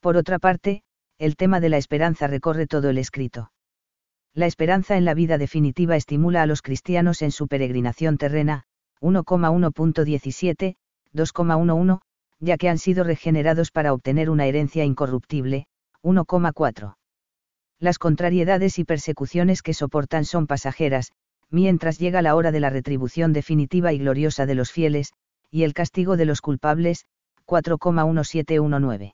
Por 0.01 0.17
otra 0.17 0.39
parte, 0.39 0.83
el 1.19 1.37
tema 1.37 1.61
de 1.61 1.69
la 1.69 1.79
esperanza 1.79 2.27
recorre 2.27 2.67
todo 2.67 2.91
el 2.91 2.99
escrito 2.99 3.52
la 4.35 4.47
esperanza 4.47 4.97
en 4.97 5.05
la 5.05 5.15
vida 5.15 5.37
definitiva 5.37 5.97
estimula 5.97 6.43
a 6.43 6.47
los 6.47 6.63
cristianos 6.63 7.23
en 7.23 7.33
su 7.33 7.49
peregrinación 7.49 8.17
terrena, 8.17 8.65
1,1.17, 9.01 10.77
2,11, 11.15 12.01
ya 12.41 12.57
que 12.57 12.69
han 12.69 12.79
sido 12.79 13.05
regenerados 13.05 13.71
para 13.71 13.93
obtener 13.93 14.31
una 14.31 14.47
herencia 14.47 14.85
incorruptible, 14.85 15.67
1,4. 16.03 16.97
Las 17.79 17.99
contrariedades 17.99 18.79
y 18.79 18.85
persecuciones 18.85 19.63
que 19.63 19.75
soportan 19.75 20.25
son 20.25 20.47
pasajeras, 20.47 21.13
mientras 21.51 21.99
llega 21.99 22.23
la 22.23 22.35
hora 22.35 22.53
de 22.53 22.61
la 22.61 22.71
retribución 22.71 23.33
definitiva 23.33 23.93
y 23.93 23.99
gloriosa 23.99 24.47
de 24.47 24.55
los 24.55 24.73
fieles, 24.73 25.13
y 25.51 25.65
el 25.65 25.75
castigo 25.75 26.17
de 26.17 26.25
los 26.25 26.41
culpables, 26.41 27.05
4,1719. 27.47 29.13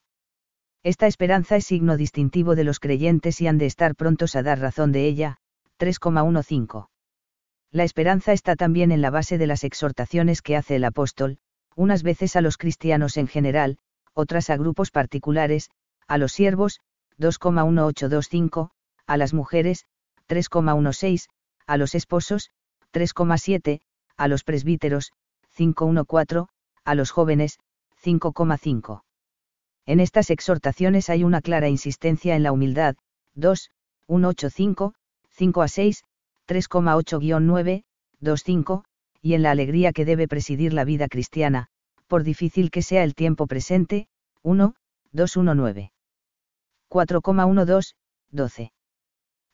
Esta 0.82 1.06
esperanza 1.06 1.56
es 1.56 1.66
signo 1.66 1.96
distintivo 1.96 2.54
de 2.54 2.64
los 2.64 2.78
creyentes 2.80 3.40
y 3.40 3.48
han 3.48 3.58
de 3.58 3.66
estar 3.66 3.94
prontos 3.96 4.36
a 4.36 4.42
dar 4.42 4.60
razón 4.60 4.92
de 4.92 5.06
ella, 5.06 5.38
3,15. 5.78 6.88
La 7.70 7.84
esperanza 7.84 8.32
está 8.32 8.56
también 8.56 8.92
en 8.92 9.02
la 9.02 9.10
base 9.10 9.38
de 9.38 9.46
las 9.46 9.64
exhortaciones 9.64 10.40
que 10.40 10.56
hace 10.56 10.76
el 10.76 10.84
apóstol, 10.84 11.38
unas 11.76 12.02
veces 12.02 12.36
a 12.36 12.40
los 12.40 12.56
cristianos 12.56 13.16
en 13.16 13.26
general, 13.26 13.78
otras 14.14 14.50
a 14.50 14.56
grupos 14.56 14.90
particulares, 14.90 15.70
a 16.06 16.16
los 16.16 16.32
siervos, 16.32 16.80
2,1825, 17.18 18.70
a 19.06 19.16
las 19.16 19.34
mujeres, 19.34 19.84
3,16, 20.28 21.28
a 21.66 21.76
los 21.76 21.94
esposos, 21.94 22.50
3,7, 22.92 23.80
a 24.16 24.28
los 24.28 24.44
presbíteros, 24.44 25.12
5,14, 25.56 26.48
a 26.84 26.94
los 26.94 27.10
jóvenes, 27.10 27.58
5,5. 28.02 29.02
En 29.88 30.00
estas 30.00 30.28
exhortaciones 30.28 31.08
hay 31.08 31.24
una 31.24 31.40
clara 31.40 31.70
insistencia 31.70 32.36
en 32.36 32.42
la 32.42 32.52
humildad, 32.52 32.96
2, 33.36 33.70
185, 34.06 34.92
5 35.30 35.62
a 35.62 35.68
6, 35.68 36.04
3,8-9, 36.46 37.84
2,5, 38.20 38.84
y 39.22 39.32
en 39.32 39.42
la 39.42 39.50
alegría 39.50 39.92
que 39.94 40.04
debe 40.04 40.28
presidir 40.28 40.74
la 40.74 40.84
vida 40.84 41.08
cristiana, 41.08 41.68
por 42.06 42.22
difícil 42.22 42.70
que 42.70 42.82
sea 42.82 43.02
el 43.02 43.14
tiempo 43.14 43.46
presente, 43.46 44.08
1, 44.42 44.74
219. 45.12 45.90
4,12, 46.90 47.94
12. 48.30 48.72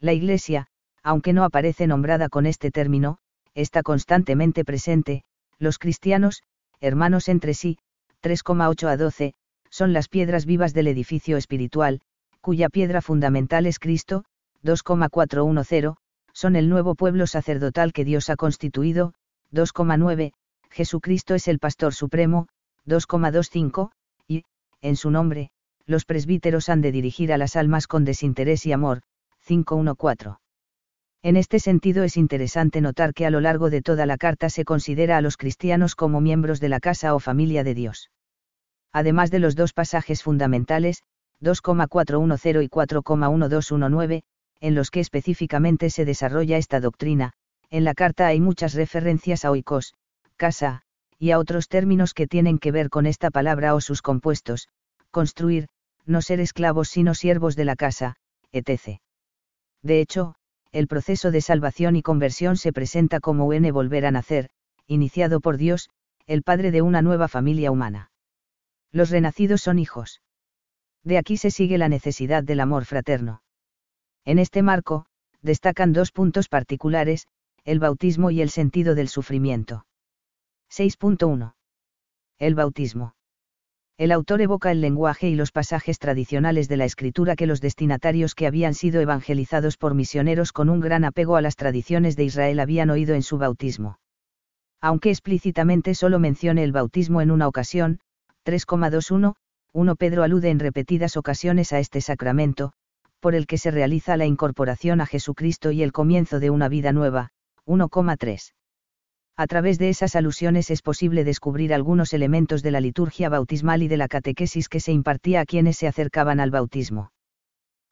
La 0.01 0.13
Iglesia, 0.15 0.67
aunque 1.05 1.33
no 1.33 1.45
aparece 1.45 1.87
nombrada 1.87 2.29
con 2.29 2.47
este 2.47 2.73
término, 2.73 3.19
está 3.55 3.85
constantemente 3.85 4.65
presente, 4.65 5.23
los 5.61 5.79
cristianos, 5.79 6.43
hermanos 6.81 7.29
entre 7.29 7.55
sí, 7.55 7.79
3,8 8.21 8.89
a 8.89 8.97
12, 8.97 9.35
son 9.75 9.93
las 9.93 10.07
piedras 10.07 10.47
vivas 10.47 10.73
del 10.73 10.87
edificio 10.87 11.37
espiritual, 11.37 12.01
cuya 12.41 12.69
piedra 12.69 13.03
fundamental 13.03 13.67
es 13.67 13.81
Cristo, 13.81 14.25
2,410, 14.63 15.97
son 16.33 16.55
el 16.55 16.69
nuevo 16.69 16.95
pueblo 16.95 17.27
sacerdotal 17.27 17.93
que 17.93 18.05
Dios 18.05 18.31
ha 18.31 18.37
constituido, 18.37 19.15
2,9, 19.53 20.33
Jesucristo 20.71 21.35
es 21.35 21.49
el 21.49 21.59
pastor 21.59 21.93
supremo, 21.93 22.47
2,25, 22.87 23.91
y, 24.29 24.45
en 24.81 24.95
su 24.95 25.11
nombre, 25.11 25.51
los 25.87 26.05
presbíteros 26.05 26.69
han 26.69 26.81
de 26.81 26.93
dirigir 26.93 27.33
a 27.33 27.39
las 27.39 27.57
almas 27.57 27.89
con 27.89 28.05
desinterés 28.05 28.67
y 28.67 28.73
amor, 28.73 29.03
514. 29.45 30.39
En 31.25 31.37
este 31.37 31.59
sentido 31.59 32.05
es 32.05 32.17
interesante 32.17 32.81
notar 32.81 33.13
que 33.13 33.27
a 33.27 33.31
lo 33.31 33.41
largo 33.41 33.71
de 33.71 33.83
toda 33.83 34.07
la 34.07 34.19
carta 34.19 34.51
se 34.51 34.65
considera 34.65 35.17
a 35.17 35.21
los 35.21 35.37
cristianos 35.37 35.97
como 35.97 36.21
miembros 36.21 36.61
de 36.61 36.69
la 36.69 36.79
casa 36.79 37.13
o 37.13 37.19
familia 37.19 37.65
de 37.65 37.75
Dios 37.75 38.11
además 38.95 39.33
de 39.33 39.41
los 39.41 39.57
dos 39.57 39.73
pasajes 39.73 40.23
fundamentales, 40.23 41.03
2,410 41.41 42.63
y 42.63 42.69
4,1219, 42.69 44.23
en 44.61 44.75
los 44.77 44.91
que 44.93 45.01
específicamente 45.01 45.91
se 45.91 46.05
desarrolla 46.05 46.59
esta 46.59 46.79
doctrina, 46.79 47.33
en 47.71 47.83
la 47.83 47.93
carta 47.93 48.29
hay 48.29 48.41
muchas 48.41 48.73
referencias 48.73 49.45
a 49.45 49.51
oikos, 49.51 49.95
casa, 50.37 50.83
y 51.19 51.33
a 51.33 51.41
otros 51.41 51.67
términos 51.67 52.15
que 52.15 52.29
tienen 52.29 52.61
que 52.61 52.71
ver 52.71 52.89
con 52.89 53.07
esta 53.07 53.33
palabra 53.33 53.75
o 53.75 53.81
sus 53.81 54.01
compuestos, 54.01 54.69
construir, 55.11 55.67
no 56.07 56.23
ser 56.23 56.39
esclavos 56.39 56.89
sino 56.89 57.15
siervos 57.15 57.57
de 57.57 57.65
la 57.65 57.75
casa, 57.75 58.15
etc. 58.53 59.01
De 59.83 60.01
hecho, 60.01 60.37
el 60.71 60.87
proceso 60.87 61.33
de 61.33 61.41
salvación 61.41 61.97
y 61.97 62.03
conversión 62.03 62.57
se 62.57 62.73
presenta 62.73 63.19
como 63.19 63.47
un 63.47 63.73
volver 63.73 64.07
a 64.07 64.13
nacer, 64.13 64.51
iniciado 64.87 65.41
por 65.41 65.57
Dios, 65.57 65.91
el 66.29 66.45
Padre 66.45 66.71
de 66.71 66.83
una 66.83 67.03
nueva 67.03 67.27
familia 67.27 67.73
humana. 67.73 68.13
Los 68.95 69.11
renacidos 69.11 69.61
son 69.61 69.81
hijos. 69.81 70.23
De 71.03 71.19
aquí 71.19 71.37
se 71.37 71.51
sigue 71.51 71.79
la 71.79 71.89
necesidad 71.89 72.45
del 72.45 72.61
amor 72.61 72.85
fraterno. 72.85 73.43
En 74.25 74.39
este 74.39 74.63
marco, 74.63 75.07
destacan 75.43 75.93
dos 75.93 76.13
puntos 76.13 76.49
particulares, 76.49 77.27
el 77.65 77.81
bautismo 77.81 78.31
y 78.31 78.41
el 78.41 78.51
sentido 78.51 78.95
del 78.95 79.09
sufrimiento. 79.09 79.85
6.1. 80.71 81.55
El 82.39 82.55
bautismo. 82.55 83.17
El 83.99 84.13
autor 84.13 84.41
evoca 84.43 84.71
el 84.71 84.81
lenguaje 84.81 85.29
y 85.29 85.35
los 85.35 85.51
pasajes 85.51 85.99
tradicionales 85.99 86.69
de 86.69 86.77
la 86.77 86.85
escritura 86.85 87.35
que 87.35 87.49
los 87.49 87.61
destinatarios 87.61 88.37
que 88.37 88.47
habían 88.47 88.75
sido 88.75 89.01
evangelizados 89.01 89.77
por 89.77 89.95
misioneros 89.95 90.53
con 90.53 90.71
un 90.71 90.79
gran 90.79 91.03
apego 91.03 91.35
a 91.35 91.41
las 91.41 91.57
tradiciones 91.57 92.15
de 92.15 92.25
Israel 92.25 92.61
habían 92.61 92.91
oído 92.91 93.17
en 93.17 93.23
su 93.23 93.39
bautismo. 93.39 93.99
Aunque 94.81 95.11
explícitamente 95.11 95.97
solo 95.97 96.21
mencione 96.21 96.63
el 96.63 96.71
bautismo 96.71 97.21
en 97.23 97.33
una 97.33 97.49
ocasión, 97.49 97.99
3,21, 98.45 99.35
1 99.73 99.97
Pedro 99.97 100.23
alude 100.23 100.51
en 100.51 100.59
repetidas 100.59 101.17
ocasiones 101.17 101.73
a 101.73 101.79
este 101.79 102.01
sacramento, 102.01 102.73
por 103.21 103.35
el 103.35 103.47
que 103.47 103.59
se 103.59 103.71
realiza 103.71 104.17
la 104.17 104.27
incorporación 104.27 105.01
a 105.01 105.07
Jesucristo 105.07 105.71
y 105.73 105.83
el 105.83 105.93
comienzo 105.93 106.41
de 106.41 106.51
una 106.51 106.69
vida 106.69 106.93
nueva, 106.93 107.31
1,3. 107.67 108.53
A 109.37 109.47
través 109.47 109.79
de 109.79 109.89
esas 109.89 110.15
alusiones 110.15 110.71
es 110.71 110.83
posible 110.83 111.25
descubrir 111.25 111.75
algunos 111.75 112.13
elementos 112.13 112.63
de 112.63 112.71
la 112.71 112.81
liturgia 112.81 113.29
bautismal 113.29 113.83
y 113.83 113.89
de 113.89 113.97
la 113.97 114.09
catequesis 114.09 114.69
que 114.69 114.79
se 114.79 114.93
impartía 114.93 115.41
a 115.41 115.47
quienes 115.47 115.77
se 115.79 115.89
acercaban 115.89 116.39
al 116.39 116.51
bautismo. 116.51 117.11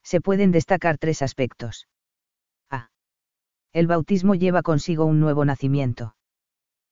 Se 0.03 0.21
pueden 0.21 0.51
destacar 0.51 0.97
tres 0.97 1.21
aspectos. 1.21 1.87
A. 2.69 2.91
El 3.73 3.87
bautismo 3.87 4.35
lleva 4.35 4.61
consigo 4.61 5.05
un 5.05 5.19
nuevo 5.19 5.43
nacimiento. 5.43 6.15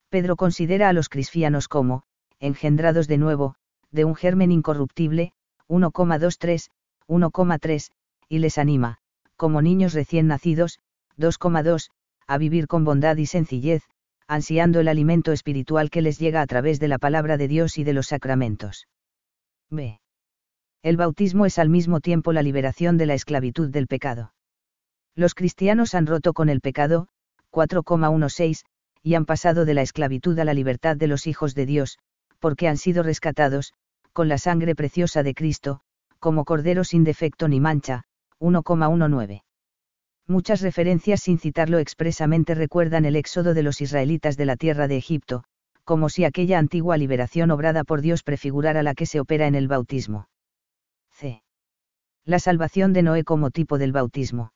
Pedro 0.10 0.36
considera 0.36 0.90
a 0.90 0.94
los 0.94 1.08
cristianos 1.08 1.68
como, 1.70 2.04
engendrados 2.42 3.08
de 3.08 3.18
nuevo, 3.18 3.56
de 3.92 4.04
un 4.04 4.16
germen 4.16 4.52
incorruptible, 4.52 5.32
1,23, 5.70 6.70
1,3, 7.08 7.92
y 8.28 8.40
les 8.40 8.58
anima, 8.58 8.98
como 9.38 9.62
niños 9.62 9.94
recién 9.94 10.28
nacidos, 10.28 10.80
2,2, 11.18 11.90
a 12.28 12.38
vivir 12.38 12.68
con 12.68 12.84
bondad 12.84 13.16
y 13.18 13.26
sencillez, 13.28 13.84
ansiando 14.28 14.80
el 14.80 14.88
alimento 14.88 15.32
espiritual 15.32 15.90
que 15.90 16.02
les 16.02 16.20
llega 16.20 16.42
a 16.42 16.48
través 16.48 16.80
de 16.80 16.88
la 16.88 16.98
palabra 16.98 17.38
de 17.38 17.48
Dios 17.48 17.78
y 17.78 17.84
de 17.84 17.94
los 17.94 18.08
sacramentos. 18.08 18.88
B. 19.70 20.00
El 20.84 20.98
bautismo 20.98 21.46
es 21.46 21.60
al 21.60 21.70
mismo 21.70 22.00
tiempo 22.00 22.34
la 22.34 22.42
liberación 22.42 22.98
de 22.98 23.06
la 23.06 23.14
esclavitud 23.14 23.70
del 23.70 23.88
pecado. 23.88 24.34
Los 25.16 25.36
cristianos 25.36 25.94
han 25.94 26.08
roto 26.08 26.34
con 26.34 26.50
el 26.50 26.62
pecado, 26.62 27.08
4,16, 27.52 28.64
y 29.04 29.16
han 29.16 29.26
pasado 29.26 29.66
de 29.66 29.74
la 29.74 29.82
esclavitud 29.82 30.38
a 30.40 30.46
la 30.46 30.54
libertad 30.54 30.96
de 30.96 31.08
los 31.08 31.28
hijos 31.28 31.54
de 31.54 31.66
Dios, 31.66 32.00
porque 32.42 32.68
han 32.68 32.76
sido 32.76 33.04
rescatados, 33.04 33.74
con 34.12 34.28
la 34.28 34.38
sangre 34.38 34.76
preciosa 34.76 35.24
de 35.24 35.34
Cristo, 35.34 35.80
como 36.20 36.44
cordero 36.44 36.84
sin 36.84 37.06
defecto 37.06 37.48
ni 37.48 37.62
mancha, 37.62 38.04
1,19. 38.40 39.44
Muchas 40.28 40.62
referencias 40.62 41.22
sin 41.22 41.40
citarlo 41.40 41.80
expresamente 41.80 42.56
recuerdan 42.56 43.06
el 43.06 43.16
éxodo 43.16 43.54
de 43.54 43.64
los 43.64 43.80
israelitas 43.82 44.38
de 44.38 44.46
la 44.46 44.56
tierra 44.56 44.88
de 44.88 44.98
Egipto, 44.98 45.44
como 45.84 46.10
si 46.10 46.26
aquella 46.26 46.60
antigua 46.60 46.98
liberación 46.98 47.52
obrada 47.52 47.84
por 47.84 48.02
Dios 48.02 48.24
prefigurara 48.24 48.84
la 48.84 48.96
que 48.96 49.06
se 49.06 49.20
opera 49.20 49.48
en 49.48 49.56
el 49.56 49.68
bautismo. 49.68 50.28
C. 51.12 51.44
La 52.26 52.40
salvación 52.40 52.94
de 52.94 53.04
Noé 53.04 53.24
como 53.24 53.52
tipo 53.52 53.78
del 53.78 53.92
bautismo. 53.92 54.54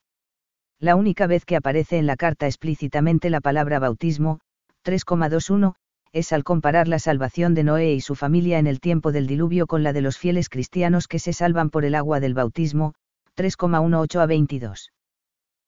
La 0.79 0.95
única 0.95 1.27
vez 1.27 1.45
que 1.45 1.55
aparece 1.55 1.97
en 1.97 2.05
la 2.05 2.15
carta 2.15 2.45
explícitamente 2.47 3.29
la 3.29 3.41
palabra 3.41 3.79
bautismo, 3.79 4.39
3,21, 4.83 5.75
es 6.15 6.31
al 6.31 6.45
comparar 6.45 6.87
la 6.87 6.97
salvación 6.97 7.55
de 7.55 7.65
Noé 7.65 7.91
y 7.91 7.99
su 7.99 8.15
familia 8.15 8.57
en 8.57 8.67
el 8.67 8.79
tiempo 8.79 9.11
del 9.11 9.27
diluvio 9.27 9.67
con 9.67 9.83
la 9.83 9.91
de 9.91 9.99
los 9.99 10.17
fieles 10.17 10.47
cristianos 10.47 11.09
que 11.09 11.19
se 11.19 11.33
salvan 11.33 11.69
por 11.69 11.83
el 11.83 11.93
agua 11.93 12.21
del 12.21 12.33
bautismo, 12.33 12.93
3,18 13.35 14.21
a 14.21 14.25
22. 14.25 14.93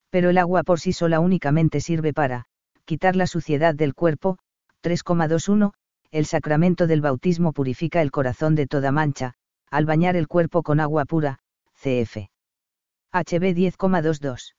Pero 0.09 0.29
el 0.29 0.37
agua 0.37 0.63
por 0.63 0.79
sí 0.79 0.93
sola 0.93 1.19
únicamente 1.19 1.81
sirve 1.81 2.13
para, 2.13 2.45
quitar 2.85 3.17
la 3.17 3.27
suciedad 3.27 3.75
del 3.75 3.93
cuerpo, 3.93 4.37
3,21, 4.83 5.73
el 6.11 6.25
sacramento 6.25 6.87
del 6.87 7.01
bautismo 7.01 7.51
purifica 7.51 8.01
el 8.01 8.11
corazón 8.11 8.55
de 8.55 8.67
toda 8.67 8.93
mancha, 8.93 9.33
al 9.69 9.85
bañar 9.85 10.15
el 10.15 10.29
cuerpo 10.29 10.63
con 10.63 10.79
agua 10.79 11.03
pura, 11.03 11.39
cf. 11.75 12.29
HB 13.11 13.53
10,22. 13.53 14.53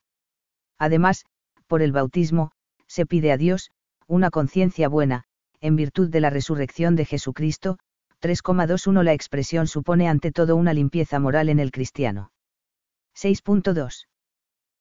Además, 0.79 1.25
por 1.67 1.81
el 1.81 1.93
bautismo, 1.93 2.51
se 2.87 3.07
pide 3.07 3.33
a 3.33 3.39
Dios, 3.39 3.71
una 4.07 4.29
conciencia 4.29 4.91
buena, 4.91 5.25
en 5.61 5.77
virtud 5.77 6.09
de 6.11 6.21
la 6.21 6.31
resurrección 6.31 6.97
de 6.97 7.05
Jesucristo, 7.05 7.79
3,21 8.21 9.03
La 9.03 9.13
expresión 9.13 9.67
supone 9.67 10.09
ante 10.09 10.33
todo 10.33 10.57
una 10.57 10.73
limpieza 10.73 11.21
moral 11.21 11.49
en 11.49 11.61
el 11.61 11.71
cristiano. 11.71 12.33
6.2. 13.17 14.07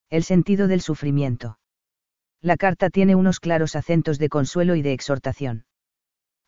El 0.10 0.24
sentido 0.24 0.68
del 0.68 0.82
sufrimiento. 0.82 1.60
La 2.42 2.58
carta 2.58 2.90
tiene 2.90 3.16
unos 3.16 3.40
claros 3.40 3.76
acentos 3.76 4.20
de 4.20 4.30
consuelo 4.30 4.76
y 4.76 4.82
de 4.82 4.94
exhortación. 4.94 5.66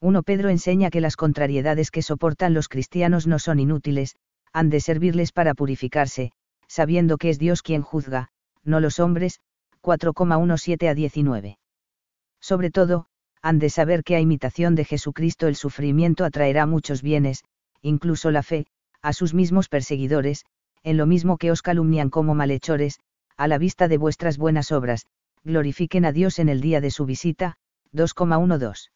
1 0.02 0.24
Pedro 0.24 0.50
enseña 0.50 0.90
que 0.90 1.02
las 1.02 1.16
contrariedades 1.16 1.92
que 1.92 2.02
soportan 2.02 2.54
los 2.54 2.70
cristianos 2.70 3.28
no 3.28 3.38
son 3.38 3.60
inútiles, 3.60 4.16
han 4.54 4.70
de 4.70 4.80
servirles 4.80 5.32
para 5.32 5.54
purificarse, 5.54 6.32
sabiendo 6.68 7.18
que 7.18 7.30
es 7.30 7.40
Dios 7.40 7.62
quien 7.62 7.82
juzga, 7.82 8.30
no 8.64 8.80
los 8.80 9.00
hombres, 9.00 9.42
4,17 9.82 10.88
a 10.90 10.94
19. 10.94 11.58
Sobre 12.40 12.72
todo, 12.72 13.08
han 13.42 13.60
de 13.60 13.70
saber 13.70 14.04
que 14.04 14.16
a 14.16 14.20
imitación 14.20 14.76
de 14.76 14.86
Jesucristo 14.86 15.48
el 15.48 15.56
sufrimiento 15.56 16.26
atraerá 16.26 16.66
muchos 16.66 17.02
bienes, 17.02 17.44
incluso 17.82 18.32
la 18.32 18.44
fe, 18.44 18.66
a 19.02 19.14
sus 19.14 19.34
mismos 19.34 19.70
perseguidores, 19.70 20.46
en 20.84 20.98
lo 20.98 21.06
mismo 21.06 21.38
que 21.38 21.52
os 21.52 21.62
calumnian 21.62 22.10
como 22.10 22.36
malhechores, 22.36 23.00
a 23.38 23.48
la 23.48 23.58
vista 23.58 23.88
de 23.88 23.98
vuestras 23.98 24.38
buenas 24.38 24.72
obras, 24.72 25.06
glorifiquen 25.44 26.06
a 26.06 26.12
Dios 26.12 26.40
en 26.40 26.50
el 26.50 26.62
día 26.62 26.82
de 26.82 26.92
su 26.92 27.06
visita. 27.06 27.58
2,12. 27.94 28.90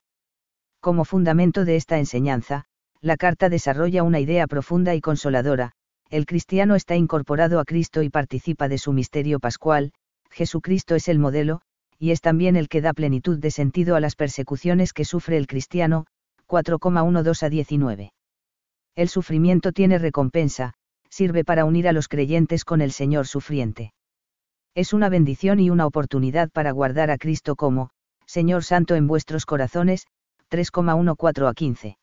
Como 0.79 1.06
fundamento 1.06 1.65
de 1.65 1.77
esta 1.77 1.97
enseñanza, 1.97 2.65
la 3.01 3.17
carta 3.17 3.49
desarrolla 3.49 4.03
una 4.03 4.19
idea 4.19 4.47
profunda 4.47 4.93
y 4.95 5.01
consoladora, 5.01 5.71
el 6.10 6.25
cristiano 6.25 6.75
está 6.75 6.95
incorporado 6.95 7.60
a 7.60 7.65
Cristo 7.65 8.03
y 8.03 8.10
participa 8.10 8.67
de 8.67 8.77
su 8.77 8.93
misterio 8.93 9.39
pascual, 9.39 9.93
Jesucristo 10.29 10.95
es 10.95 11.08
el 11.08 11.19
modelo, 11.19 11.62
y 11.99 12.12
es 12.12 12.21
también 12.21 12.56
el 12.56 12.69
que 12.69 12.82
da 12.82 12.93
plenitud 12.93 13.39
de 13.39 13.51
sentido 13.51 13.95
a 13.95 13.99
las 13.99 14.15
persecuciones 14.15 14.93
que 14.93 15.06
sufre 15.06 15.38
el 15.38 15.47
cristiano, 15.47 16.06
4,12 16.47 17.43
a 17.43 17.49
19. 17.49 18.13
El 18.95 19.10
sufrimiento 19.10 19.71
tiene 19.71 19.97
recompensa, 19.97 20.73
sirve 21.10 21.43
para 21.43 21.65
unir 21.65 21.88
a 21.88 21.93
los 21.93 22.08
creyentes 22.08 22.65
con 22.65 22.82
el 22.82 22.91
Señor 22.91 23.27
sufriente. 23.27 23.93
Es 24.75 24.93
una 24.93 25.10
bendición 25.10 25.60
y 25.60 25.69
una 25.69 25.86
oportunidad 25.86 26.49
para 26.49 26.71
guardar 26.71 27.12
a 27.12 27.17
Cristo 27.17 27.56
como, 27.56 27.89
Señor 28.25 28.63
Santo 28.63 28.95
en 28.95 29.08
vuestros 29.08 29.45
corazones, 29.45 30.08
3,14 30.49 31.49
a 31.49 31.53
15. 31.53 31.97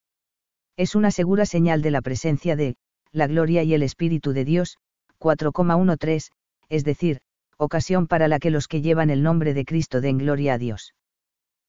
Es 0.76 0.94
una 0.94 1.11
segura 1.11 1.46
señal 1.46 1.83
de 1.83 1.90
la 1.90 2.00
presencia 2.00 2.57
de, 2.57 2.76
la 3.12 3.26
gloria 3.26 3.62
y 3.62 3.74
el 3.74 3.83
Espíritu 3.83 4.33
de 4.33 4.44
Dios, 4.44 4.79
4,13, 5.18 6.31
es 6.68 6.85
decir, 6.85 7.20
ocasión 7.61 8.07
para 8.07 8.27
la 8.27 8.38
que 8.38 8.51
los 8.51 8.68
que 8.68 8.81
llevan 8.81 9.11
el 9.11 9.23
nombre 9.23 9.53
de 9.53 9.66
Cristo 9.66 10.01
den 10.01 10.16
gloria 10.16 10.55
a 10.55 10.59
Dios. 10.59 10.94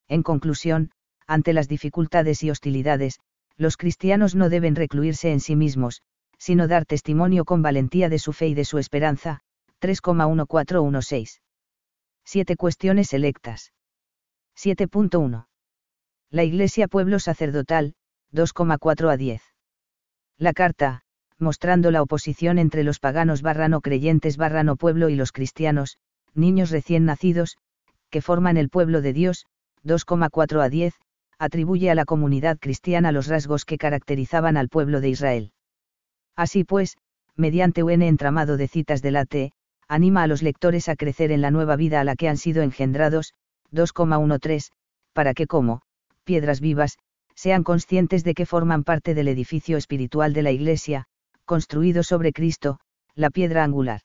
En 0.07 0.23
conclusión, 0.23 0.91
ante 1.27 1.51
las 1.51 1.67
dificultades 1.67 2.43
y 2.43 2.49
hostilidades, 2.49 3.19
los 3.57 3.75
cristianos 3.75 4.33
no 4.33 4.49
deben 4.49 4.75
recluirse 4.75 5.31
en 5.31 5.41
sí 5.41 5.55
mismos, 5.55 6.01
sino 6.37 6.67
dar 6.67 6.85
testimonio 6.85 7.43
con 7.45 7.61
valentía 7.61 8.07
de 8.09 8.19
su 8.19 8.31
fe 8.31 8.47
y 8.47 8.53
de 8.53 8.65
su 8.65 8.77
esperanza. 8.77 9.41
3,1416. 9.81 11.41
Siete 12.23 12.55
cuestiones 12.55 13.09
selectas. 13.09 13.73
7.1. 14.57 15.47
La 16.29 16.43
Iglesia 16.43 16.87
Pueblo 16.87 17.19
Sacerdotal, 17.19 17.95
2,4 18.31 19.11
a 19.11 19.17
10. 19.17 19.41
La 20.37 20.53
carta, 20.53 21.03
mostrando 21.41 21.91
la 21.91 22.01
oposición 22.01 22.59
entre 22.59 22.83
los 22.83 22.99
paganos 22.99 23.41
barra 23.41 23.67
no 23.67 23.81
creyentes 23.81 24.37
barra 24.37 24.63
no 24.63 24.75
pueblo 24.75 25.09
y 25.09 25.15
los 25.15 25.31
cristianos, 25.31 25.97
niños 26.33 26.69
recién 26.69 27.05
nacidos, 27.05 27.57
que 28.09 28.21
forman 28.21 28.57
el 28.57 28.69
pueblo 28.69 29.01
de 29.01 29.13
Dios, 29.13 29.45
2,4 29.83 30.63
a 30.63 30.69
10, 30.69 30.93
atribuye 31.39 31.89
a 31.89 31.95
la 31.95 32.05
comunidad 32.05 32.59
cristiana 32.59 33.11
los 33.11 33.27
rasgos 33.27 33.65
que 33.65 33.77
caracterizaban 33.77 34.57
al 34.57 34.69
pueblo 34.69 35.01
de 35.01 35.09
Israel. 35.09 35.51
Así 36.35 36.63
pues, 36.63 36.97
mediante 37.35 37.81
un 37.83 38.01
entramado 38.01 38.57
de 38.57 38.67
citas 38.67 39.01
del 39.01 39.15
AT, 39.15 39.51
anima 39.87 40.23
a 40.23 40.27
los 40.27 40.43
lectores 40.43 40.87
a 40.87 40.95
crecer 40.95 41.31
en 41.31 41.41
la 41.41 41.51
nueva 41.51 41.75
vida 41.75 41.99
a 41.99 42.03
la 42.03 42.15
que 42.15 42.29
han 42.29 42.37
sido 42.37 42.61
engendrados, 42.61 43.33
2,13, 43.73 44.69
para 45.13 45.33
que 45.33 45.47
como, 45.47 45.81
piedras 46.23 46.61
vivas, 46.61 46.97
sean 47.35 47.63
conscientes 47.63 48.23
de 48.23 48.33
que 48.33 48.45
forman 48.45 48.83
parte 48.83 49.15
del 49.15 49.27
edificio 49.27 49.77
espiritual 49.77 50.33
de 50.33 50.43
la 50.43 50.51
Iglesia, 50.51 51.07
construido 51.45 52.03
sobre 52.03 52.33
Cristo, 52.33 52.79
la 53.15 53.29
piedra 53.29 53.63
angular. 53.63 54.01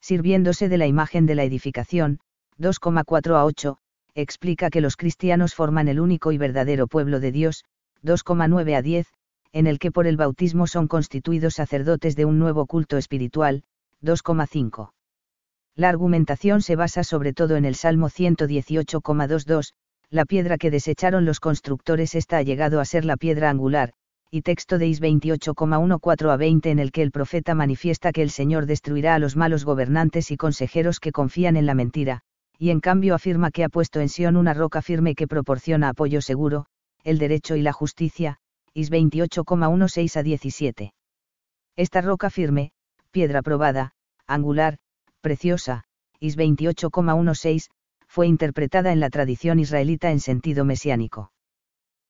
Sirviéndose 0.00 0.68
de 0.68 0.78
la 0.78 0.86
imagen 0.86 1.26
de 1.26 1.34
la 1.34 1.44
edificación, 1.44 2.18
2,4 2.58 3.34
a 3.34 3.44
8, 3.44 3.78
explica 4.14 4.70
que 4.70 4.80
los 4.80 4.96
cristianos 4.96 5.54
forman 5.54 5.88
el 5.88 6.00
único 6.00 6.32
y 6.32 6.38
verdadero 6.38 6.86
pueblo 6.86 7.20
de 7.20 7.32
Dios, 7.32 7.64
2,9 8.02 8.76
a 8.76 8.82
10, 8.82 9.06
en 9.52 9.66
el 9.66 9.78
que 9.78 9.90
por 9.90 10.06
el 10.06 10.16
bautismo 10.16 10.66
son 10.66 10.88
constituidos 10.88 11.54
sacerdotes 11.54 12.16
de 12.16 12.24
un 12.24 12.38
nuevo 12.38 12.66
culto 12.66 12.96
espiritual, 12.96 13.62
2,5. 14.02 14.90
La 15.74 15.88
argumentación 15.88 16.62
se 16.62 16.76
basa 16.76 17.04
sobre 17.04 17.32
todo 17.32 17.56
en 17.56 17.64
el 17.64 17.74
Salmo 17.74 18.08
118,22, 18.08 19.72
la 20.08 20.24
piedra 20.24 20.56
que 20.56 20.70
desecharon 20.70 21.24
los 21.24 21.40
constructores 21.40 22.14
está 22.14 22.42
llegado 22.42 22.80
a 22.80 22.84
ser 22.84 23.04
la 23.04 23.16
piedra 23.16 23.50
angular, 23.50 23.92
y 24.30 24.42
texto 24.42 24.78
de 24.78 24.88
Is 24.88 25.00
28,14 25.00 26.30
a 26.30 26.36
20 26.36 26.70
en 26.70 26.78
el 26.78 26.92
que 26.92 27.02
el 27.02 27.10
profeta 27.10 27.54
manifiesta 27.54 28.12
que 28.12 28.22
el 28.22 28.30
Señor 28.30 28.66
destruirá 28.66 29.14
a 29.14 29.18
los 29.18 29.36
malos 29.36 29.64
gobernantes 29.64 30.30
y 30.30 30.36
consejeros 30.36 31.00
que 31.00 31.12
confían 31.12 31.56
en 31.56 31.66
la 31.66 31.74
mentira, 31.74 32.22
y 32.58 32.70
en 32.70 32.80
cambio 32.80 33.14
afirma 33.14 33.50
que 33.50 33.64
ha 33.64 33.68
puesto 33.68 34.00
en 34.00 34.08
Sion 34.08 34.36
una 34.36 34.54
roca 34.54 34.82
firme 34.82 35.14
que 35.14 35.28
proporciona 35.28 35.90
apoyo 35.90 36.20
seguro, 36.20 36.66
el 37.04 37.18
derecho 37.18 37.56
y 37.56 37.62
la 37.62 37.72
justicia, 37.72 38.38
Is 38.74 38.90
28,16 38.90 40.16
a 40.16 40.22
17. 40.22 40.94
Esta 41.76 42.00
roca 42.00 42.30
firme, 42.30 42.72
piedra 43.10 43.42
probada, 43.42 43.92
angular, 44.26 44.78
preciosa, 45.20 45.84
Is 46.20 46.36
28,16, 46.36 47.70
fue 48.08 48.26
interpretada 48.26 48.92
en 48.92 49.00
la 49.00 49.10
tradición 49.10 49.60
israelita 49.60 50.10
en 50.10 50.20
sentido 50.20 50.64
mesiánico. 50.64 51.30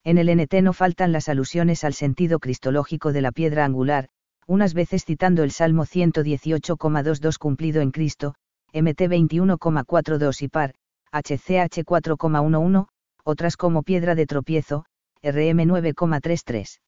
En 0.07 0.19
el 0.19 0.29
NT 0.29 0.63
no 0.63 0.73
faltan 0.73 1.11
las 1.11 1.29
alusiones 1.29 1.83
al 1.83 1.93
sentido 1.93 2.39
cristológico 2.39 3.13
de 3.13 3.23
la 3.23 3.33
piedra 3.33 3.65
angular, 3.65 4.09
unas 4.47 4.73
veces 4.73 5.05
citando 5.05 5.43
el 5.43 5.51
Salmo 5.51 5.85
118,22 5.85 7.39
cumplido 7.39 7.83
en 7.83 7.91
Cristo, 7.91 8.37
MT 8.73 9.01
21,42 9.01 10.43
y 10.43 10.49
par, 10.49 10.75
HCH 11.11 11.83
4,11, 11.85 12.87
otras 13.25 13.57
como 13.57 13.83
piedra 13.83 14.15
de 14.15 14.27
tropiezo, 14.27 14.85
RM 15.25 15.67
9,33. 15.67 16.79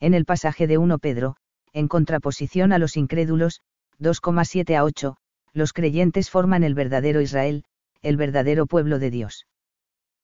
En 0.00 0.12
el 0.12 0.24
pasaje 0.24 0.66
de 0.66 0.78
1 0.78 0.98
Pedro, 0.98 1.36
en 1.72 1.86
contraposición 1.86 2.72
a 2.72 2.78
los 2.78 2.96
incrédulos, 2.96 3.60
2,7 4.00 4.76
a 4.76 4.82
8, 4.82 5.16
los 5.52 5.72
creyentes 5.72 6.28
forman 6.28 6.64
el 6.64 6.74
verdadero 6.74 7.20
Israel, 7.20 7.62
el 8.02 8.16
verdadero 8.16 8.66
pueblo 8.66 8.98
de 8.98 9.12
Dios. 9.12 9.46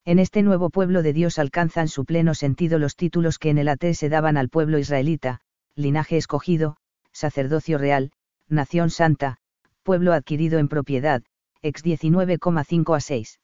En 0.04 0.18
este 0.18 0.42
nuevo 0.42 0.70
pueblo 0.70 1.02
de 1.02 1.12
Dios 1.12 1.38
alcanzan 1.38 1.88
su 1.88 2.04
pleno 2.04 2.34
sentido 2.34 2.78
los 2.78 2.96
títulos 2.96 3.38
que 3.38 3.50
en 3.50 3.58
el 3.58 3.68
AT 3.68 3.92
se 3.92 4.08
daban 4.08 4.36
al 4.36 4.48
pueblo 4.48 4.78
israelita, 4.78 5.40
linaje 5.74 6.16
escogido, 6.16 6.76
sacerdocio 7.12 7.78
real, 7.78 8.12
nación 8.48 8.90
santa, 8.90 9.36
pueblo 9.82 10.12
adquirido 10.12 10.58
en 10.58 10.68
propiedad, 10.68 11.22
ex 11.62 11.84
19,5 11.84 12.96
a 12.96 13.00
6. 13.00 13.40